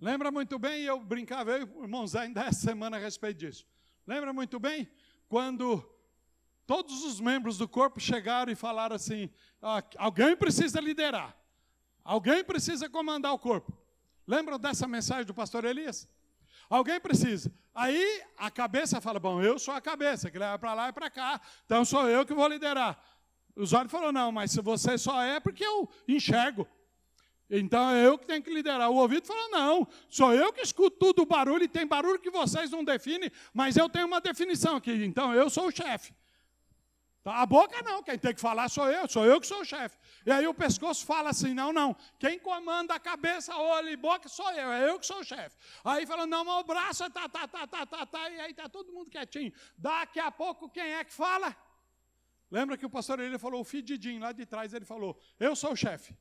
[0.00, 3.38] Lembra muito bem, eu brincava, eu e o irmão Zé ainda essa semana a respeito
[3.38, 3.66] disso.
[4.06, 4.88] Lembra muito bem?
[5.32, 5.82] Quando
[6.66, 9.30] todos os membros do corpo chegaram e falaram assim:
[9.62, 11.34] ah, alguém precisa liderar.
[12.04, 13.72] Alguém precisa comandar o corpo.
[14.26, 16.06] Lembra dessa mensagem do pastor Elias?
[16.68, 17.50] Alguém precisa.
[17.74, 21.08] Aí a cabeça fala: Bom, eu sou a cabeça, que leva para lá e para
[21.08, 23.02] cá, então sou eu que vou liderar.
[23.56, 26.68] Os olhos falou: Não, mas se você só é porque eu enxergo.
[27.54, 28.90] Então é eu que tenho que liderar.
[28.90, 32.30] O ouvido falou: Não, sou eu que escuto tudo o barulho, e tem barulho que
[32.30, 36.14] vocês não definem, mas eu tenho uma definição aqui, então eu sou o chefe.
[37.22, 39.64] Tá, a boca não, quem tem que falar sou eu, sou eu que sou o
[39.66, 39.98] chefe.
[40.24, 44.30] E aí o pescoço fala assim: não, não, quem comanda a cabeça, olho e boca
[44.30, 45.54] sou eu, é eu que sou o chefe.
[45.84, 48.54] Aí fala: não, mas o braço é tá, tá, tá, tá, tá, tá, e aí
[48.54, 49.52] tá todo mundo quietinho.
[49.76, 51.54] Daqui a pouco quem é que fala?
[52.50, 55.72] Lembra que o pastor ele falou, o fedidinho lá de trás, ele falou: eu sou
[55.72, 56.16] o chefe.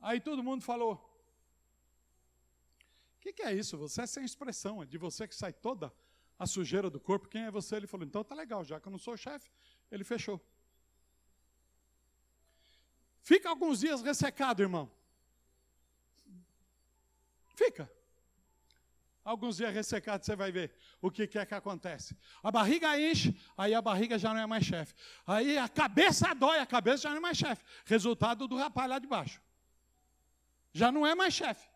[0.00, 0.94] Aí todo mundo falou:
[3.16, 3.76] o que, que é isso?
[3.76, 5.92] Você é sem expressão, é de você que sai toda
[6.38, 7.76] a sujeira do corpo, quem é você?
[7.76, 9.50] Ele falou, então tá legal, já que eu não sou chefe,
[9.90, 10.40] ele fechou.
[13.20, 14.90] Fica alguns dias ressecado, irmão.
[17.54, 17.92] Fica.
[19.22, 22.16] Alguns dias ressecado, você vai ver o que, que é que acontece.
[22.42, 24.94] A barriga enche, aí a barriga já não é mais chefe.
[25.26, 27.62] Aí a cabeça dói, a cabeça já não é mais chefe.
[27.84, 29.42] Resultado do rapaz lá de baixo.
[30.72, 31.68] Já não é mais chefe.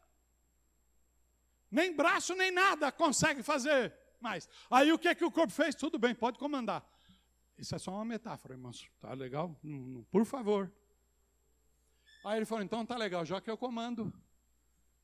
[1.71, 4.49] Nem braço, nem nada consegue fazer mais.
[4.71, 5.75] Aí o que é que o corpo fez?
[5.75, 6.89] Tudo bem, pode comandar.
[7.59, 8.89] Isso é só uma metáfora, irmãos.
[9.01, 9.59] Tá legal?
[10.11, 10.73] Por favor.
[12.25, 14.13] Aí ele falou: então tá legal, já que eu comando.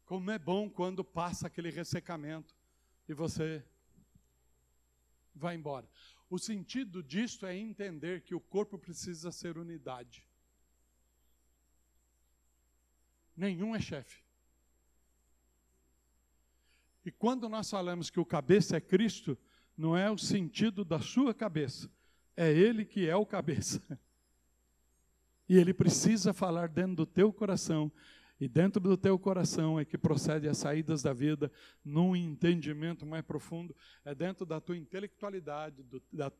[0.04, 2.56] Como é bom quando passa aquele ressecamento
[3.08, 3.64] e você
[5.34, 5.88] vai embora.
[6.28, 10.26] O sentido disto é entender que o corpo precisa ser unidade.
[13.40, 14.22] Nenhum é chefe.
[17.02, 19.36] E quando nós falamos que o cabeça é Cristo,
[19.74, 21.90] não é o sentido da sua cabeça,
[22.36, 23.80] é Ele que é o cabeça.
[25.48, 27.90] E Ele precisa falar dentro do teu coração,
[28.38, 31.50] e dentro do teu coração é que procede as saídas da vida
[31.82, 33.74] num entendimento mais profundo,
[34.04, 36.30] é dentro da tua intelectualidade, do, da,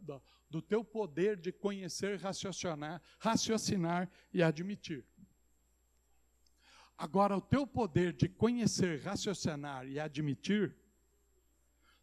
[0.51, 5.03] do teu poder de conhecer, raciocinar, raciocinar e admitir.
[7.01, 10.77] Agora, o teu poder de conhecer, raciocinar e admitir,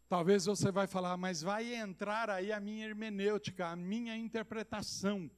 [0.08, 5.30] talvez você vai falar, mas vai entrar aí a minha hermenêutica, a minha interpretação,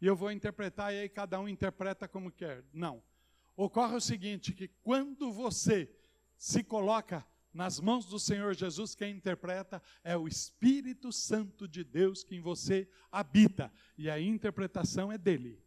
[0.00, 2.64] e eu vou interpretar e aí cada um interpreta como quer.
[2.72, 3.02] Não.
[3.56, 5.90] Ocorre o seguinte, que quando você
[6.36, 12.22] se coloca nas mãos do Senhor Jesus, quem interpreta é o Espírito Santo de Deus
[12.22, 15.60] que em você habita, e a interpretação é dele.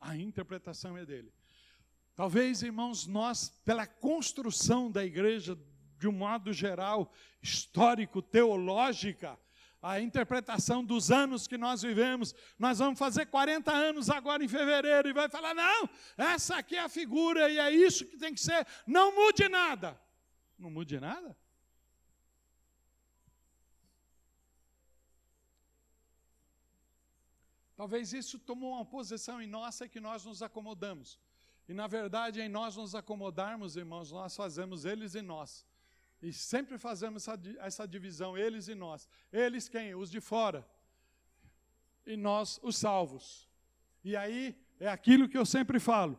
[0.00, 1.32] A interpretação é dele.
[2.14, 5.58] Talvez, irmãos, nós, pela construção da igreja,
[5.98, 9.38] de um modo geral, histórico, teológica,
[9.80, 12.34] a interpretação dos anos que nós vivemos.
[12.58, 16.80] Nós vamos fazer 40 anos agora em fevereiro e vai falar: não, essa aqui é
[16.80, 18.66] a figura e é isso que tem que ser.
[18.86, 20.00] Não mude nada.
[20.58, 21.36] Não mude nada?
[27.78, 31.16] Talvez isso tomou uma posição em nossa que nós nos acomodamos.
[31.68, 35.64] E na verdade, em nós nos acomodarmos, irmãos, nós fazemos eles e nós.
[36.20, 39.08] E sempre fazemos essa, essa divisão, eles e nós.
[39.32, 39.94] Eles quem?
[39.94, 40.68] Os de fora.
[42.04, 43.48] E nós, os salvos.
[44.02, 46.18] E aí é aquilo que eu sempre falo.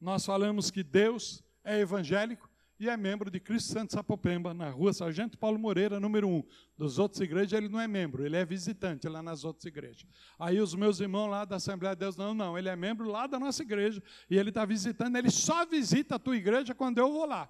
[0.00, 2.48] Nós falamos que Deus é evangélico
[2.82, 6.42] e é membro de Cristo Santo Sapopemba, na rua Sargento Paulo Moreira, número 1.
[6.76, 10.04] Dos outros igrejas, ele não é membro, ele é visitante lá nas outras igrejas.
[10.36, 13.28] Aí os meus irmãos lá da Assembleia de Deus, não, não, ele é membro lá
[13.28, 17.12] da nossa igreja, e ele está visitando, ele só visita a tua igreja quando eu
[17.12, 17.48] vou lá.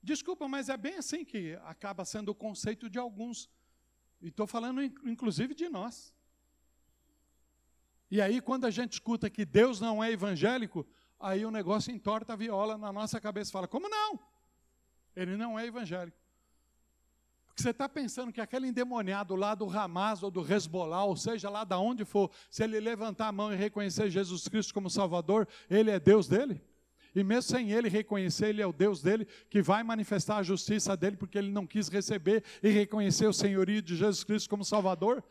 [0.00, 3.50] Desculpa, mas é bem assim que acaba sendo o conceito de alguns.
[4.20, 6.14] E estou falando, inclusive, de nós.
[8.08, 10.86] E aí, quando a gente escuta que Deus não é evangélico,
[11.22, 14.18] aí o negócio entorta a viola na nossa cabeça fala: como não?
[15.14, 16.16] Ele não é evangélico.
[17.46, 21.50] Porque você está pensando que aquele endemoniado lá do Hamas ou do Hezbollah, ou seja,
[21.50, 25.46] lá de onde for, se ele levantar a mão e reconhecer Jesus Cristo como Salvador,
[25.68, 26.62] ele é Deus dele?
[27.14, 30.96] E mesmo sem ele reconhecer, ele é o Deus dele, que vai manifestar a justiça
[30.96, 35.22] dele, porque ele não quis receber e reconhecer o senhorio de Jesus Cristo como Salvador?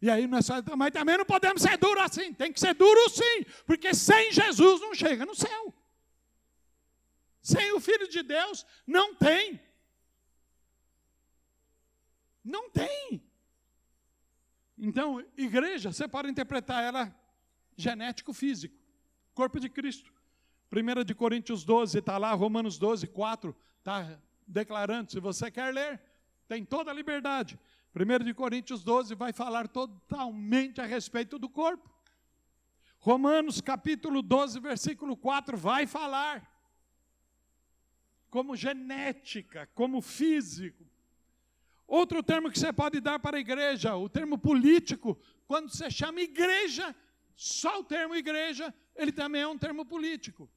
[0.00, 3.10] E aí nós falamos, mas também não podemos ser duro assim, tem que ser duro
[3.10, 5.74] sim, porque sem Jesus não chega no céu.
[7.42, 9.60] Sem o Filho de Deus não tem.
[12.44, 13.22] Não tem.
[14.76, 17.14] Então, igreja, você pode interpretar ela
[17.76, 18.76] genético físico,
[19.34, 20.12] corpo de Cristo.
[20.70, 26.00] 1 de Coríntios 12 está lá, Romanos 12, 4, está declarando, se você quer ler,
[26.46, 27.58] tem toda a liberdade.
[27.94, 31.90] 1 de Coríntios 12 vai falar totalmente a respeito do corpo.
[32.98, 36.46] Romanos capítulo 12, versículo 4 vai falar
[38.28, 40.86] como genética, como físico.
[41.86, 46.20] Outro termo que você pode dar para a igreja, o termo político, quando você chama
[46.20, 46.94] igreja,
[47.34, 50.50] só o termo igreja, ele também é um termo político.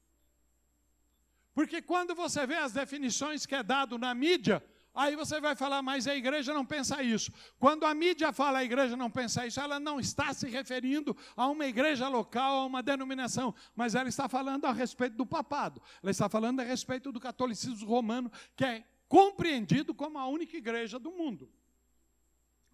[1.54, 4.62] Porque quando você vê as definições que é dado na mídia,
[4.94, 7.32] Aí você vai falar, mas a igreja não pensa isso.
[7.58, 11.48] Quando a mídia fala a igreja não pensa isso, ela não está se referindo a
[11.48, 15.80] uma igreja local, a uma denominação, mas ela está falando a respeito do papado.
[16.02, 20.98] Ela está falando a respeito do catolicismo romano, que é compreendido como a única igreja
[20.98, 21.50] do mundo,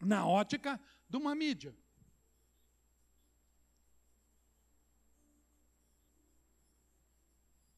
[0.01, 1.73] na ótica de uma mídia.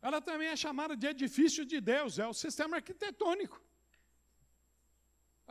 [0.01, 3.61] Ela também é chamada de edifício de Deus, é o sistema arquitetônico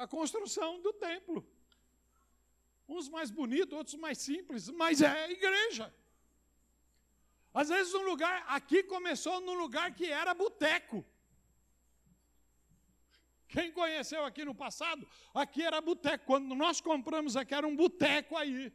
[0.04, 1.46] a construção do templo.
[2.88, 5.94] Uns mais bonitos, outros mais simples, mas é a igreja.
[7.54, 11.06] Às vezes um lugar, aqui começou num lugar que era boteco.
[13.48, 16.26] Quem conheceu aqui no passado, aqui era boteco.
[16.26, 18.72] Quando nós compramos aqui, era um boteco aí.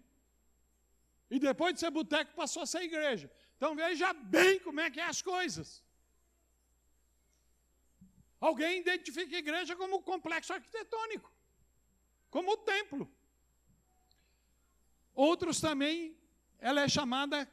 [1.30, 3.30] E depois de ser boteco, passou a ser igreja.
[3.56, 5.83] Então veja bem como é que é as coisas.
[8.48, 11.32] Alguém identifica a igreja como complexo arquitetônico,
[12.28, 13.10] como o templo.
[15.14, 16.14] Outros também,
[16.58, 17.50] ela é chamada,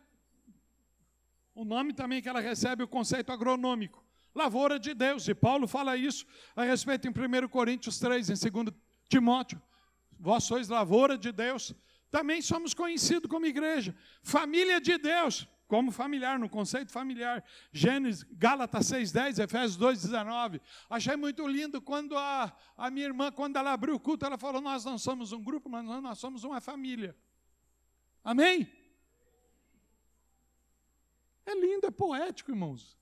[1.55, 4.03] o nome também que ela recebe, o conceito agronômico,
[4.35, 5.25] lavoura de Deus.
[5.29, 6.25] E Paulo fala isso
[6.57, 8.75] a respeito em 1 Coríntios 3, em 2
[9.07, 9.61] Timóteo.
[10.19, 11.73] Vós sois lavoura de Deus.
[12.09, 17.41] Também somos conhecidos como igreja, família de Deus como familiar, no conceito familiar.
[17.71, 20.59] Gênesis, Gálatas 6,10, Efésios 2,19.
[20.89, 24.59] Achei muito lindo quando a, a minha irmã, quando ela abriu o culto, ela falou:
[24.59, 27.15] Nós não somos um grupo, mas nós, somos uma família.
[28.21, 28.69] Amém?
[31.45, 32.97] É lindo, é poético, irmãos.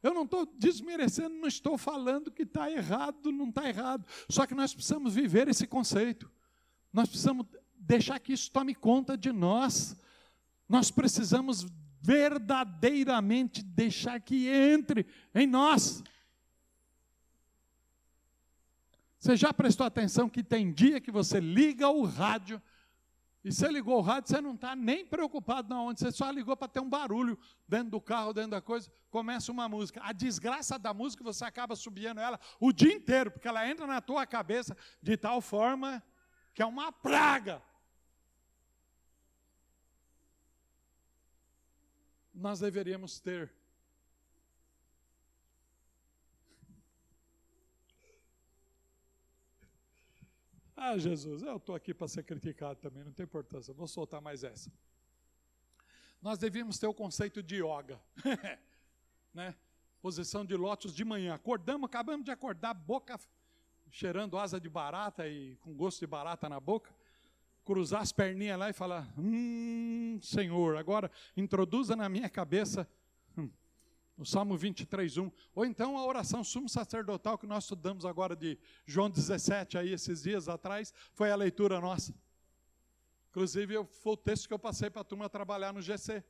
[0.00, 4.06] Eu não estou desmerecendo, não estou falando que está errado, não está errado.
[4.28, 6.30] Só que nós precisamos viver esse conceito.
[6.92, 9.96] Nós precisamos deixar que isso tome conta de nós.
[10.68, 11.66] Nós precisamos
[12.00, 16.02] verdadeiramente deixar que entre em nós.
[19.18, 22.60] Você já prestou atenção que tem dia que você liga o rádio
[23.42, 26.56] e você ligou o rádio, você não está nem preocupado na onde, você só ligou
[26.56, 30.00] para ter um barulho dentro do carro, dentro da coisa, começa uma música.
[30.02, 34.00] A desgraça da música, você acaba subindo ela o dia inteiro, porque ela entra na
[34.00, 36.02] tua cabeça de tal forma
[36.52, 37.62] que é uma praga.
[42.40, 43.52] Nós deveríamos ter.
[50.74, 54.42] Ah, Jesus, eu estou aqui para ser criticado também, não tem importância, vou soltar mais
[54.42, 54.72] essa.
[56.22, 58.00] Nós devíamos ter o conceito de yoga,
[59.34, 59.54] né?
[60.00, 61.34] Posição de lótus de manhã.
[61.34, 63.20] Acordamos, acabamos de acordar, boca
[63.90, 66.90] cheirando asa de barata e com gosto de barata na boca
[67.70, 72.88] cruzar as perninhas lá e falar: Hum, Senhor, agora introduza na minha cabeça
[73.38, 73.48] hum,
[74.18, 75.30] o Salmo 23, 1.
[75.54, 80.24] Ou então a oração sumo sacerdotal que nós estudamos agora de João 17, aí esses
[80.24, 82.12] dias atrás, foi a leitura nossa.
[83.28, 86.24] Inclusive, eu, foi o texto que eu passei para a turma trabalhar no GC.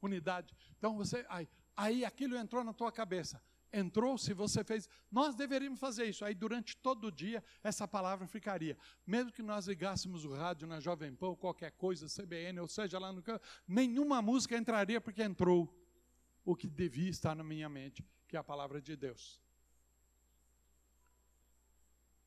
[0.00, 0.56] Unidade.
[0.78, 1.26] Então você.
[1.28, 3.38] Aí, aí aquilo entrou na tua cabeça
[3.72, 6.24] entrou, se você fez, nós deveríamos fazer isso.
[6.24, 8.76] Aí durante todo o dia essa palavra ficaria.
[9.06, 13.12] Mesmo que nós ligássemos o rádio na Jovem Pan, qualquer coisa, CBN, ou seja, lá
[13.12, 15.72] no campo, nenhuma música entraria porque entrou
[16.44, 19.40] o que devia estar na minha mente, que é a palavra de Deus.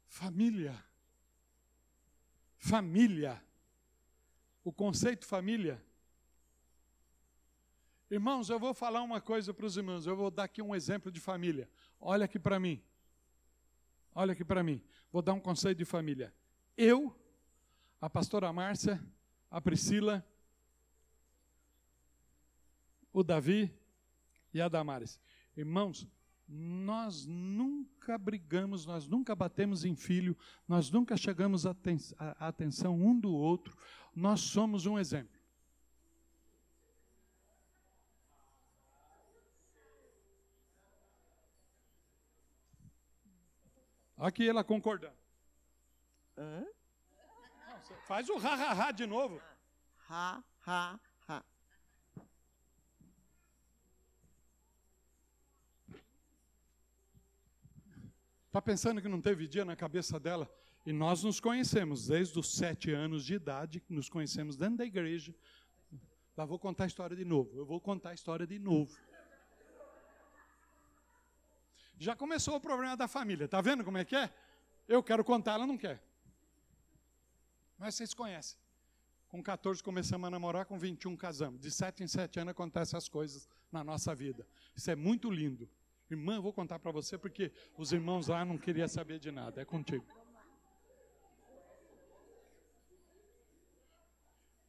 [0.08, 0.84] Família.
[2.58, 3.43] Família.
[4.64, 5.84] O conceito família
[8.16, 11.11] Irmãos, eu vou falar uma coisa para os irmãos, eu vou dar aqui um exemplo
[11.11, 11.70] de família.
[11.99, 12.82] Olha aqui para mim.
[14.13, 14.82] Olha aqui para mim.
[15.11, 16.34] Vou dar um conceito de família.
[16.78, 17.13] Eu,
[17.99, 19.05] a pastora Márcia,
[19.51, 20.26] a Priscila,
[23.11, 23.70] o Davi
[24.53, 25.20] e a Damares.
[25.57, 26.07] Irmãos,
[26.47, 31.76] nós nunca brigamos, nós nunca batemos em filho, nós nunca chegamos a
[32.39, 33.76] atenção um do outro.
[34.16, 35.34] Nós somos um exemplo.
[44.26, 45.13] Aqui ela concordando.
[46.36, 46.65] Hã?
[48.07, 49.39] faz o ha-ha-ha de novo.
[50.09, 51.43] Ha-ha-ha.
[58.47, 60.49] Está pensando que não teve dia na cabeça dela
[60.88, 65.36] E nós nos conhecemos desde os sete anos de idade, nos conhecemos dentro da igreja.
[66.36, 67.55] Lá vou contar a história de novo.
[67.55, 68.91] Eu vou contar a história de novo.
[71.98, 73.48] Já começou o problema da família.
[73.48, 74.34] Tá vendo como é que é?
[74.88, 76.02] Eu quero contar, ela não quer.
[77.78, 78.58] Mas vocês conhecem.
[79.28, 81.60] Com 14 começamos a namorar, com 21 casamos.
[81.60, 84.48] De 7 em 7 anos acontecem as coisas na nossa vida.
[84.76, 85.70] Isso é muito lindo.
[86.10, 89.62] Irmã, eu vou contar para você porque os irmãos lá não queriam saber de nada.
[89.62, 90.06] É contigo.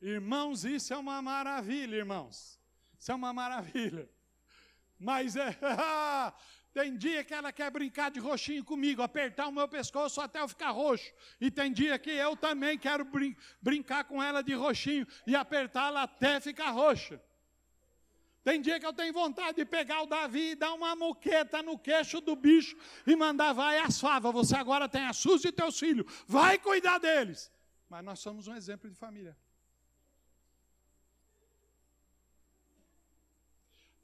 [0.01, 2.59] Irmãos, isso é uma maravilha, irmãos.
[2.99, 4.09] Isso é uma maravilha.
[4.99, 5.57] Mas é.
[6.77, 10.49] Tem dia que ela quer brincar de roxinho comigo, apertar o meu pescoço até eu
[10.55, 11.11] ficar roxo.
[11.41, 16.03] E tem dia que eu também quero brin brincar com ela de roxinho e apertá-la
[16.03, 17.19] até ficar roxa.
[18.45, 21.79] Tem dia que eu tenho vontade de pegar o Davi e dar uma moqueta no
[21.79, 25.79] queixo do bicho e mandar, vai as favas, você agora tem a Suzy e teus
[25.79, 27.51] filhos, vai cuidar deles.
[27.89, 29.35] Mas nós somos um exemplo de família.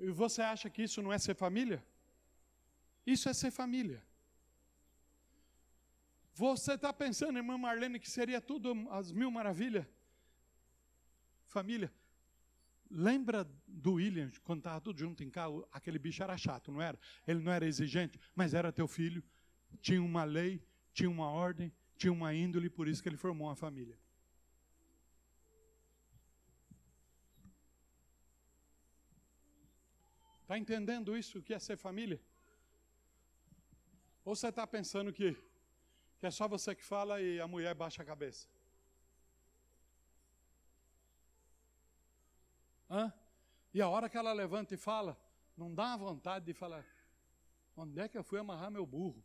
[0.00, 1.84] E você acha que isso não é ser família?
[3.06, 4.02] Isso é ser família.
[6.34, 9.86] Você está pensando, irmã Marlene, que seria tudo as mil maravilhas?
[11.44, 11.92] Família.
[12.90, 16.98] Lembra do William, quando estava tudo junto em casa, aquele bicho era chato, não era?
[17.26, 19.22] Ele não era exigente, mas era teu filho,
[19.80, 23.56] tinha uma lei, tinha uma ordem, tinha uma índole, por isso que ele formou uma
[23.56, 23.98] família.
[30.42, 32.20] Está entendendo isso, que é ser família?
[34.24, 35.36] Ou você está pensando que,
[36.18, 38.48] que é só você que fala e a mulher baixa a cabeça?
[42.88, 43.12] Hã?
[43.74, 45.18] E a hora que ela levanta e fala,
[45.56, 46.86] não dá vontade de falar:
[47.76, 49.24] onde é que eu fui amarrar meu burro?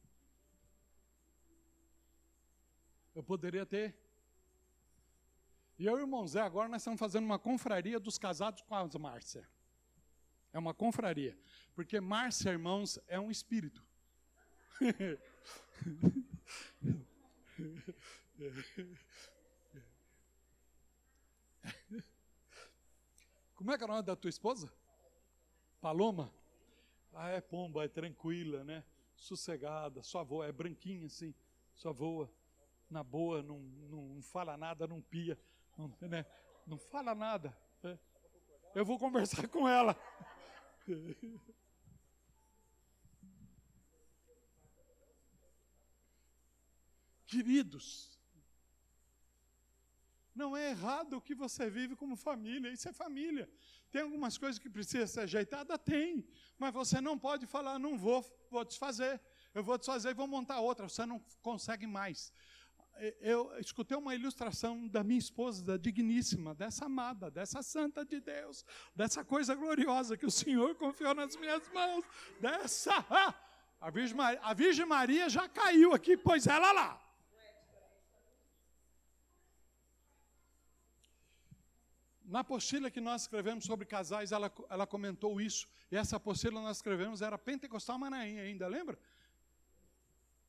[3.14, 3.95] Eu poderia ter.
[5.78, 8.74] E eu e o irmão Zé, agora nós estamos fazendo uma confraria dos casados com
[8.74, 9.48] as Márcia.
[10.52, 11.38] É uma confraria.
[11.76, 13.86] Porque Márcia, irmãos, é um espírito.
[23.55, 24.71] Como é que é o nome da tua esposa?
[25.82, 26.32] Paloma?
[27.13, 28.84] Ah, é pomba, é tranquila, né?
[29.15, 31.34] Sossegada, só voa, é branquinha assim,
[31.73, 32.30] só voa.
[32.89, 35.38] Na boa, não, não fala nada, não pia,
[35.75, 36.25] não, né?
[36.65, 37.57] não fala nada.
[37.84, 37.97] É.
[38.75, 39.95] Eu vou conversar com ela.
[47.28, 48.17] Queridos,
[50.34, 53.49] não é errado o que você vive como família, isso é família.
[53.91, 55.80] Tem algumas coisas que precisam ser ajeitadas?
[55.84, 56.25] Tem.
[56.59, 59.19] Mas você não pode falar, não vou, vou desfazer.
[59.53, 60.88] Eu vou desfazer e vou montar outra.
[60.88, 62.32] Você não consegue mais.
[63.19, 68.65] Eu escutei uma ilustração da minha esposa, da digníssima, dessa amada, dessa santa de Deus,
[68.95, 72.05] dessa coisa gloriosa que o Senhor confiou nas minhas mãos,
[72.39, 72.93] dessa.
[73.09, 73.34] Ah,
[73.80, 77.07] a, Virgem Maria, a Virgem Maria já caiu aqui, pois ela lá.
[82.28, 85.65] Na apostila que nós escrevemos sobre casais, ela, ela comentou isso.
[85.89, 88.99] E essa apostila nós escrevemos era Pentecostal Manaim ainda, lembra?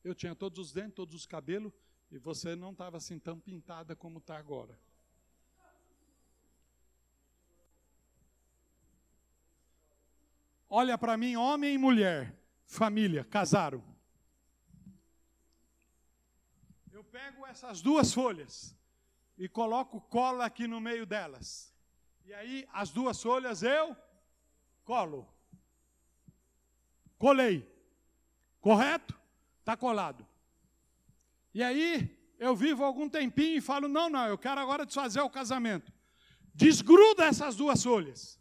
[0.03, 1.71] Eu tinha todos os dentes, todos os cabelos,
[2.11, 4.77] e você não estava assim tão pintada como está agora.
[10.69, 13.81] Olha para mim, homem e mulher, família, casaram.
[16.91, 18.77] Eu pego essas duas folhas
[19.39, 21.73] e coloco cola aqui no meio delas.
[22.25, 23.95] E aí as duas folhas eu
[24.83, 25.33] colo.
[27.17, 27.65] Colei.
[28.59, 29.17] Correto?
[29.61, 30.27] Está colado.
[31.53, 35.29] E aí eu vivo algum tempinho e falo: não, não, eu quero agora desfazer o
[35.29, 35.91] casamento.
[36.53, 38.37] Desgruda essas duas folhas.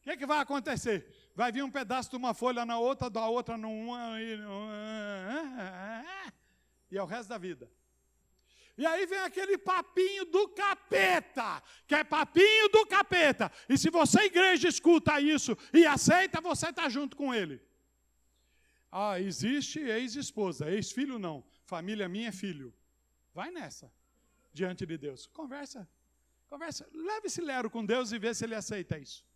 [0.00, 1.06] O que, que vai acontecer?
[1.38, 4.40] Vai vir um pedaço de uma folha na outra, da outra numa, e,
[6.90, 7.70] e é o resto da vida.
[8.76, 13.52] E aí vem aquele papinho do capeta, que é papinho do capeta.
[13.68, 17.62] E se você, igreja, escuta isso e aceita, você está junto com ele.
[18.90, 21.44] Ah, existe ex-esposa, ex-filho não.
[21.66, 22.74] Família minha é filho.
[23.32, 23.88] Vai nessa,
[24.52, 25.28] diante de Deus.
[25.28, 25.88] Conversa,
[26.48, 26.84] conversa.
[26.92, 29.27] Leve esse lero com Deus e vê se ele aceita isso.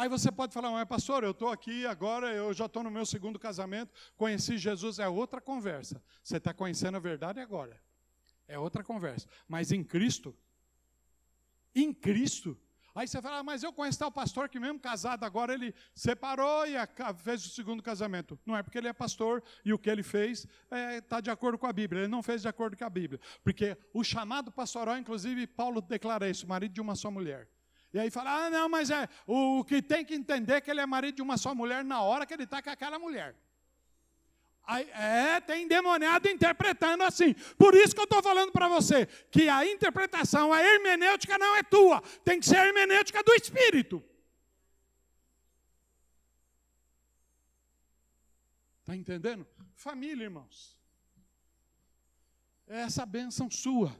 [0.00, 3.04] Aí você pode falar, mas pastor, eu estou aqui agora, eu já estou no meu
[3.04, 6.02] segundo casamento, conheci Jesus, é outra conversa.
[6.24, 7.78] Você está conhecendo a verdade agora.
[8.48, 9.28] É outra conversa.
[9.46, 10.34] Mas em Cristo,
[11.74, 12.58] em Cristo,
[12.94, 16.66] Aí você fala, ah, mas eu conheço tal pastor que mesmo casado agora ele separou
[16.66, 16.72] e
[17.18, 18.38] fez o segundo casamento.
[18.44, 21.30] Não é porque ele é pastor e o que ele fez está é, tá de
[21.30, 22.02] acordo com a Bíblia.
[22.02, 23.20] Ele não fez de acordo com a Bíblia.
[23.44, 27.48] Porque o chamado pastoral, inclusive, Paulo declara isso, marido de uma só mulher.
[27.92, 30.80] E aí fala, ah, não, mas é o que tem que entender é que ele
[30.80, 33.34] é marido de uma só mulher na hora que ele está com aquela mulher.
[34.92, 37.34] É, tem demoniado interpretando assim.
[37.58, 41.62] Por isso que eu estou falando para você que a interpretação, a hermenêutica não é
[41.64, 44.04] tua, tem que ser a hermenêutica do Espírito.
[48.80, 49.46] Está entendendo?
[49.74, 50.78] Família, irmãos.
[52.68, 53.96] É essa bênção sua.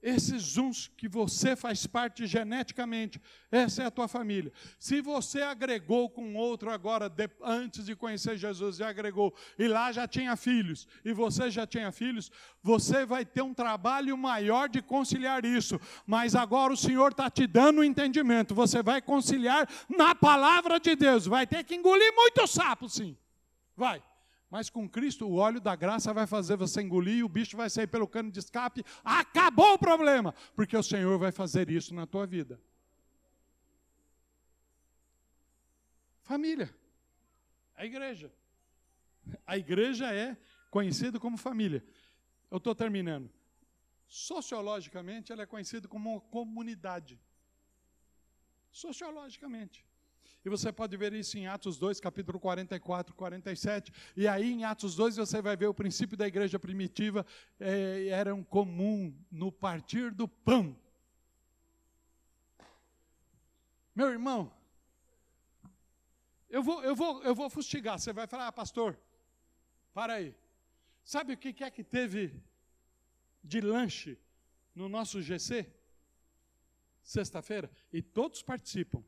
[0.00, 3.20] Esses uns que você faz parte geneticamente,
[3.50, 4.52] essa é a tua família.
[4.78, 9.90] Se você agregou com outro agora, de, antes de conhecer Jesus, e agregou, e lá
[9.90, 12.30] já tinha filhos, e você já tinha filhos,
[12.62, 15.80] você vai ter um trabalho maior de conciliar isso.
[16.06, 18.54] Mas agora o Senhor está te dando o um entendimento.
[18.54, 21.26] Você vai conciliar na palavra de Deus.
[21.26, 23.16] Vai ter que engolir muito sapo, sim.
[23.76, 24.02] Vai.
[24.50, 27.86] Mas com Cristo, o óleo da graça vai fazer você engolir, o bicho vai sair
[27.86, 28.84] pelo cano de escape.
[29.04, 32.58] Acabou o problema, porque o Senhor vai fazer isso na tua vida.
[36.22, 36.74] Família.
[37.74, 38.32] A igreja.
[39.46, 40.36] A igreja é
[40.70, 41.84] conhecida como família.
[42.50, 43.30] Eu estou terminando.
[44.06, 47.20] Sociologicamente, ela é conhecida como comunidade.
[48.70, 49.87] Sociologicamente.
[50.44, 53.92] E você pode ver isso em Atos 2, capítulo 44, 47.
[54.16, 57.26] E aí em Atos 2 você vai ver o princípio da igreja primitiva
[57.58, 60.76] é, era um comum no partir do pão.
[63.94, 64.52] Meu irmão,
[66.48, 67.98] eu vou, eu vou, eu vou fustigar.
[67.98, 68.98] Você vai falar, ah, pastor,
[69.92, 70.34] para aí.
[71.04, 72.34] Sabe o que é que teve
[73.42, 74.18] de lanche
[74.74, 75.66] no nosso GC?
[77.02, 77.70] Sexta-feira?
[77.92, 79.02] E todos participam.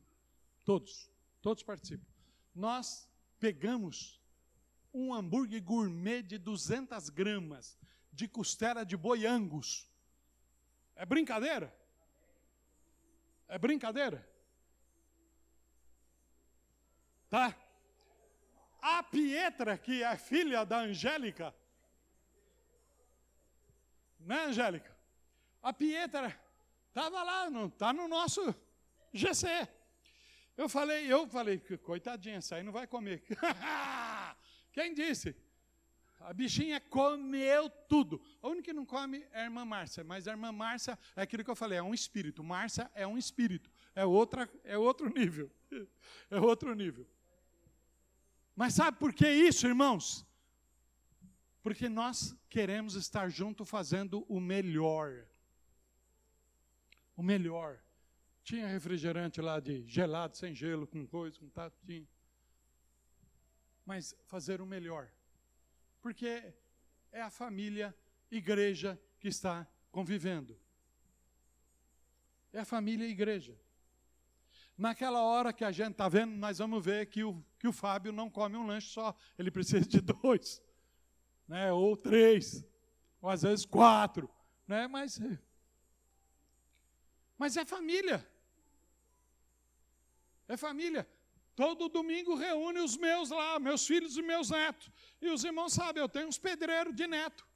[0.65, 1.10] Todos.
[1.41, 2.05] Todos participam.
[2.53, 4.21] Nós pegamos
[4.93, 7.77] um hambúrguer gourmet de 200 gramas
[8.11, 9.89] de costela de boi angus.
[10.95, 11.73] É brincadeira?
[13.47, 14.27] É brincadeira?
[17.29, 17.55] Tá?
[18.81, 21.55] A Pietra, que é filha da Angélica,
[24.19, 24.95] né, Angélica?
[25.61, 26.39] A Pietra
[26.89, 28.53] estava lá, não está no nosso
[29.13, 29.47] GC.
[30.57, 33.23] Eu falei, eu falei, coitadinha, essa aí não vai comer.
[34.71, 35.35] Quem disse?
[36.19, 38.21] A bichinha comeu tudo.
[38.41, 41.43] A única que não come é a irmã Márcia, mas a irmã Márcia é aquilo
[41.43, 42.43] que eu falei, é um espírito.
[42.43, 43.71] Márcia é um espírito.
[43.95, 45.51] É outra, é outro nível.
[46.29, 47.07] É outro nível.
[48.55, 50.25] Mas sabe por que isso, irmãos?
[51.63, 55.25] Porque nós queremos estar junto fazendo o melhor.
[57.15, 57.79] O melhor.
[58.43, 62.07] Tinha refrigerante lá de gelado, sem gelo, com coisa, com tato, tinha.
[63.85, 65.11] Mas fazer o melhor.
[66.01, 66.53] Porque
[67.11, 67.95] é a família,
[68.29, 70.57] igreja que está convivendo.
[72.51, 73.57] É a família e igreja.
[74.77, 78.11] Naquela hora que a gente está vendo, nós vamos ver que o, que o Fábio
[78.11, 80.61] não come um lanche só, ele precisa de dois,
[81.47, 81.71] né?
[81.71, 82.65] ou três,
[83.21, 84.29] ou às vezes quatro.
[84.67, 84.87] Né?
[84.87, 85.19] Mas,
[87.37, 88.27] mas é família.
[90.53, 91.07] É família.
[91.55, 94.91] Todo domingo reúne os meus lá, meus filhos e meus netos.
[95.21, 97.47] E os irmãos sabem, eu tenho uns pedreiros de neto.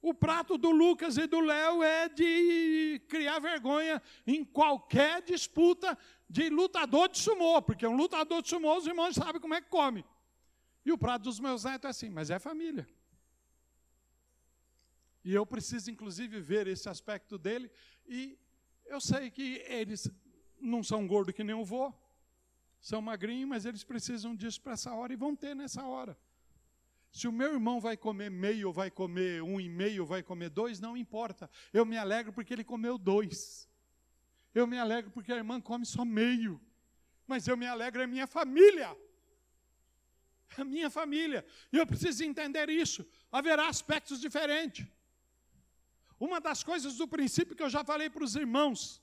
[0.00, 5.98] O prato do Lucas e do Léo é de criar vergonha em qualquer disputa
[6.28, 9.68] de lutador de sumô, porque um lutador de sumô, os irmãos sabem como é que
[9.68, 10.02] come.
[10.86, 12.88] E o prato dos meus netos é assim, mas é família.
[15.22, 17.70] E eu preciso, inclusive, ver esse aspecto dele.
[18.06, 18.38] E
[18.86, 20.08] eu sei que eles
[20.58, 21.92] não são gordos que nem o vô,
[22.90, 26.16] são magrinhos, mas eles precisam disso para essa hora e vão ter nessa hora.
[27.10, 30.78] Se o meu irmão vai comer meio, vai comer um e meio, vai comer dois,
[30.78, 31.50] não importa.
[31.72, 33.68] Eu me alegro porque ele comeu dois.
[34.54, 36.60] Eu me alegro porque a irmã come só meio.
[37.26, 38.96] Mas eu me alegro é minha família.
[40.56, 41.44] A minha família.
[41.72, 43.04] E eu preciso entender isso.
[43.32, 44.86] Haverá aspectos diferentes.
[46.20, 49.02] Uma das coisas do princípio que eu já falei para os irmãos,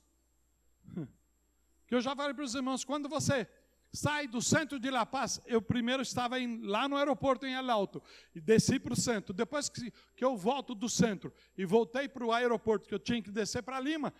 [1.86, 3.46] que eu já falei para os irmãos, quando você
[3.94, 5.40] sai do centro de La Paz.
[5.46, 8.02] Eu primeiro estava em, lá no aeroporto em El Alto
[8.34, 9.32] e desci para o centro.
[9.32, 13.22] Depois que, que, eu volto do centro e voltei para o aeroporto, que eu tinha
[13.22, 14.12] que descer para Lima,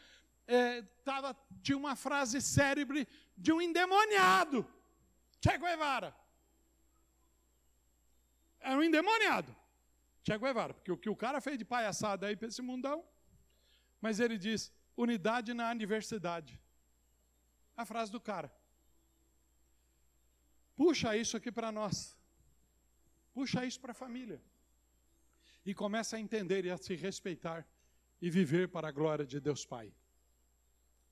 [0.46, 4.66] é, tava, tinha uma frase célebre de um endemoniado.
[5.42, 6.14] Che Guevara.
[8.60, 9.54] Era um endemoniado.
[10.22, 13.04] Che Guevara, porque o que o cara fez de palhaçada aí para esse mundão.
[14.00, 16.60] Mas ele diz: unidade na adversidade.
[17.76, 18.52] a frase do cara.
[20.76, 22.16] Puxa isso aqui para nós.
[23.32, 24.40] Puxa isso para a família.
[25.64, 27.66] E começa a entender e a se respeitar
[28.20, 29.92] e viver para a glória de Deus Pai.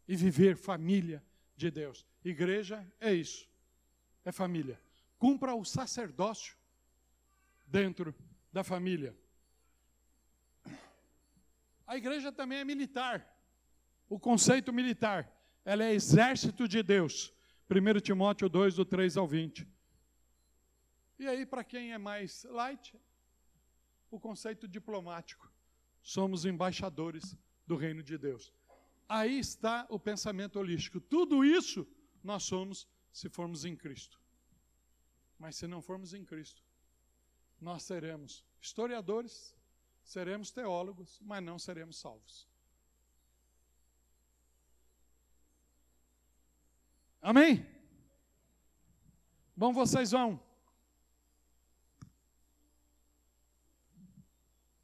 [0.06, 1.22] E viver família
[1.56, 2.06] de Deus.
[2.24, 3.48] Igreja é isso.
[4.24, 4.80] É família.
[5.18, 6.56] Cumpra o sacerdócio
[7.66, 8.14] dentro
[8.52, 9.16] da família.
[11.86, 13.26] A igreja também é militar.
[14.08, 15.30] O conceito militar,
[15.64, 17.32] ela é exército de Deus.
[17.70, 19.66] 1 Timóteo 2, do 3 ao 20.
[21.18, 22.98] E aí, para quem é mais light,
[24.10, 25.50] o conceito diplomático.
[26.02, 27.36] Somos embaixadores
[27.66, 28.52] do reino de Deus.
[29.08, 31.00] Aí está o pensamento holístico.
[31.00, 31.86] Tudo isso
[32.22, 34.20] nós somos se formos em Cristo.
[35.38, 36.62] Mas se não formos em Cristo,
[37.60, 39.56] nós seremos historiadores,
[40.02, 42.48] seremos teólogos, mas não seremos salvos.
[47.22, 47.64] Amém?
[49.56, 50.42] Bom, vocês vão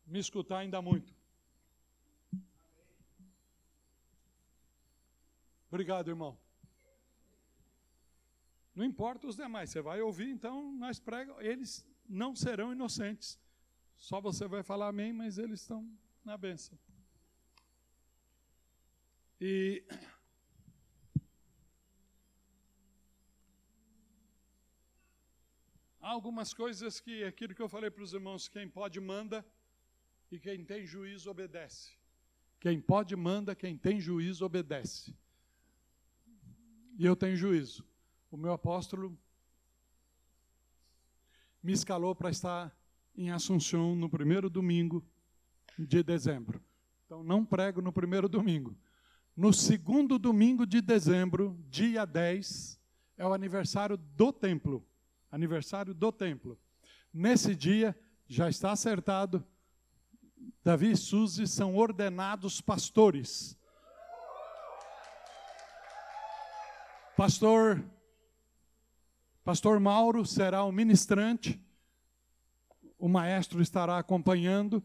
[0.07, 1.13] me escutar ainda muito.
[5.69, 6.39] Obrigado, irmão.
[8.73, 13.37] Não importa os demais, você vai ouvir, então nós pregamos, eles não serão inocentes.
[13.97, 15.91] Só você vai falar amém, mas eles estão
[16.25, 16.79] na bênção.
[19.41, 19.85] E
[26.11, 29.45] algumas coisas que aquilo que eu falei para os irmãos, quem pode manda
[30.31, 31.93] e quem tem juízo obedece.
[32.61, 35.15] Quem pode manda, quem tem juízo obedece.
[36.99, 37.87] E eu tenho juízo.
[38.31, 39.17] O meu apóstolo
[41.63, 42.77] me escalou para estar
[43.17, 45.05] em Assunção no primeiro domingo
[45.79, 46.63] de dezembro.
[47.05, 48.77] Então, não prego no primeiro domingo.
[49.37, 52.81] No segundo domingo de dezembro, dia 10,
[53.17, 54.88] é o aniversário do templo.
[55.31, 56.59] Aniversário do templo.
[57.13, 59.45] Nesse dia, já está acertado,
[60.63, 63.59] Davi e Suzy são ordenados pastores.
[67.17, 67.83] Pastor
[69.49, 71.59] Pastor Mauro será o ministrante,
[72.99, 74.85] o maestro estará acompanhando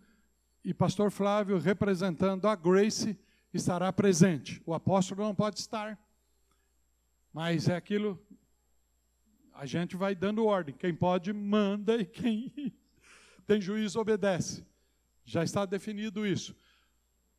[0.63, 3.19] e pastor Flávio, representando a Grace,
[3.53, 4.63] estará presente.
[4.65, 5.99] O apóstolo não pode estar,
[7.33, 8.17] mas é aquilo,
[9.53, 10.75] a gente vai dando ordem.
[10.75, 12.73] Quem pode, manda, e quem
[13.45, 14.65] tem juízo, obedece.
[15.25, 16.55] Já está definido isso.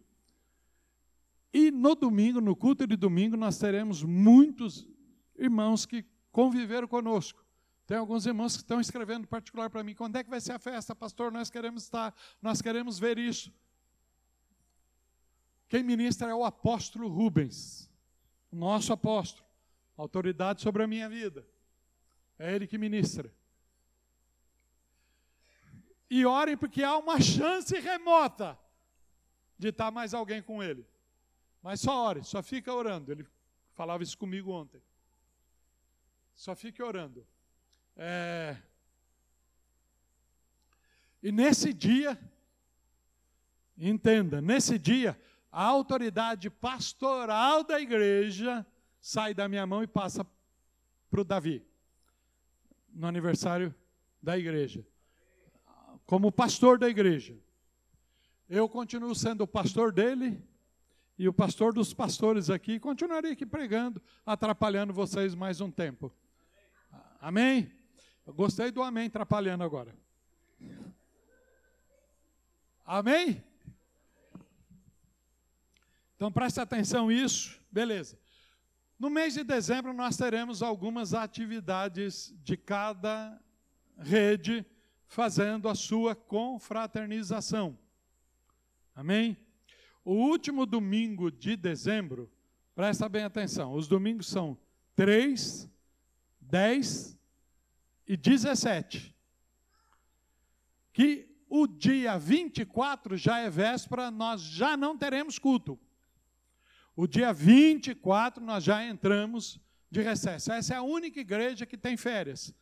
[1.52, 4.88] E no domingo, no culto de domingo, nós teremos muitos
[5.36, 7.44] irmãos que conviveram conosco.
[7.90, 10.60] Tem alguns irmãos que estão escrevendo particular para mim: quando é que vai ser a
[10.60, 11.32] festa, pastor?
[11.32, 13.52] Nós queremos estar, nós queremos ver isso.
[15.68, 17.90] Quem ministra é o apóstolo Rubens,
[18.52, 19.44] nosso apóstolo,
[19.96, 21.44] autoridade sobre a minha vida.
[22.38, 23.34] É ele que ministra.
[26.08, 28.56] E orem porque há uma chance remota
[29.58, 30.86] de estar mais alguém com ele.
[31.60, 33.10] Mas só ore, só fica orando.
[33.10, 33.26] Ele
[33.72, 34.80] falava isso comigo ontem.
[36.36, 37.26] Só fique orando.
[38.02, 38.56] É...
[41.22, 42.18] E nesse dia,
[43.76, 45.20] entenda, nesse dia,
[45.52, 48.66] a autoridade pastoral da igreja
[48.98, 50.26] sai da minha mão e passa
[51.10, 51.62] para o Davi,
[52.88, 53.74] no aniversário
[54.22, 54.82] da igreja,
[56.06, 57.36] como pastor da igreja.
[58.48, 60.42] Eu continuo sendo o pastor dele
[61.18, 66.10] e o pastor dos pastores aqui, continuarei aqui pregando, atrapalhando vocês mais um tempo.
[67.20, 67.79] Amém?
[68.30, 69.92] Eu gostei do amém atrapalhando agora.
[72.86, 73.42] Amém?
[76.14, 78.16] Então preste atenção nisso, beleza.
[78.96, 83.36] No mês de dezembro nós teremos algumas atividades de cada
[83.98, 84.64] rede
[85.08, 87.76] fazendo a sua confraternização.
[88.94, 89.36] Amém?
[90.04, 92.30] O último domingo de dezembro,
[92.76, 94.56] presta bem atenção, os domingos são
[94.94, 95.68] 3,
[96.40, 97.18] 10
[98.06, 99.14] e 17.
[100.92, 105.78] Que o dia 24 já é véspera, nós já não teremos culto.
[106.94, 110.52] O dia 24 nós já entramos de recesso.
[110.52, 112.54] Essa é a única igreja que tem férias.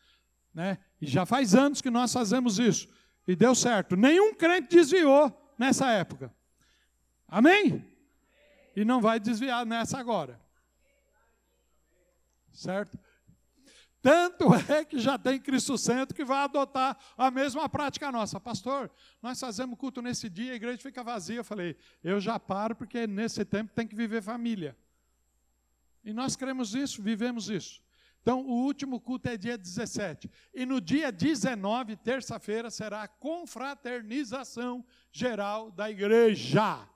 [0.54, 0.78] Né?
[1.00, 2.88] E já faz anos que nós fazemos isso.
[3.26, 3.94] E deu certo.
[3.94, 6.34] Nenhum crente desviou nessa época.
[7.26, 7.84] Amém?
[8.74, 10.40] E não vai desviar nessa agora.
[12.52, 12.98] Certo?
[14.08, 18.40] Tanto é que já tem Cristo Santo que vai adotar a mesma prática nossa.
[18.40, 18.90] Pastor,
[19.20, 21.36] nós fazemos culto nesse dia, a igreja fica vazia.
[21.36, 24.74] Eu falei, eu já paro porque nesse tempo tem que viver família.
[26.02, 27.82] E nós cremos isso, vivemos isso.
[28.22, 30.30] Então, o último culto é dia 17.
[30.54, 34.82] E no dia 19, terça-feira, será a confraternização
[35.12, 36.88] geral da igreja.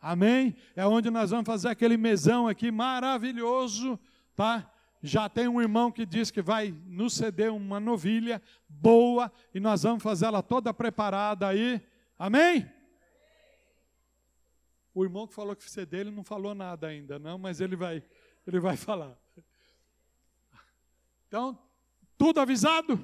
[0.00, 0.54] Amém?
[0.76, 3.98] É onde nós vamos fazer aquele mesão aqui maravilhoso,
[4.36, 4.70] tá?
[5.02, 9.82] Já tem um irmão que diz que vai nos ceder uma novilha boa e nós
[9.82, 11.80] vamos fazer ela toda preparada aí.
[12.18, 12.70] Amém?
[14.94, 18.02] O irmão que falou que ser dele não falou nada ainda, não, mas ele vai,
[18.46, 19.16] ele vai falar.
[21.26, 21.58] Então,
[22.18, 23.00] tudo avisado?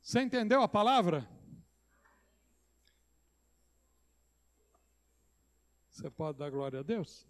[0.00, 1.28] Você entendeu a palavra?
[5.98, 7.26] Você pode dar glória a Deus?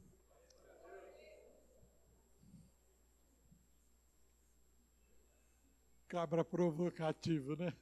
[6.07, 7.73] Cabra provocativo, né?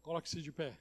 [0.00, 0.78] Coloque-se de pé.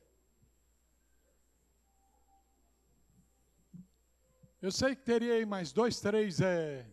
[4.62, 6.90] Eu sei que teria aí mais dois, três é,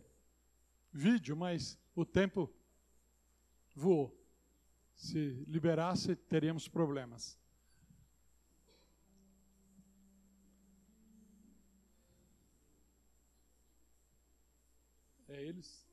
[0.91, 2.53] vídeos, mas o tempo
[3.73, 4.13] voou.
[4.97, 7.40] Se liberasse, teríamos problemas.
[15.33, 15.87] É eles?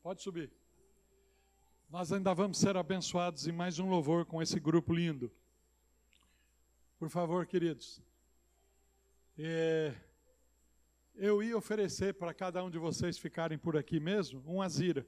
[0.00, 0.52] Pode subir.
[1.90, 5.28] Nós ainda vamos ser abençoados em mais um louvor com esse grupo lindo.
[7.00, 8.00] Por favor, queridos.
[9.36, 9.92] É,
[11.16, 15.04] eu ia oferecer para cada um de vocês ficarem por aqui mesmo um azira.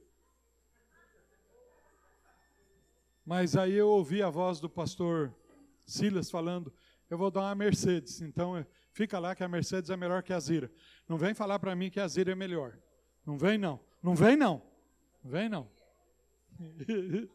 [3.25, 5.33] Mas aí eu ouvi a voz do pastor
[5.85, 6.73] Silas falando:
[7.09, 8.19] eu vou dar uma Mercedes.
[8.19, 8.57] Então
[8.95, 10.71] Fica lá que a Mercedes é melhor que a Zira.
[11.05, 12.77] Não vem falar para mim que a Zira é melhor.
[13.25, 13.77] Não vem não.
[14.01, 14.61] Não vem não.
[15.21, 15.69] Não vem não.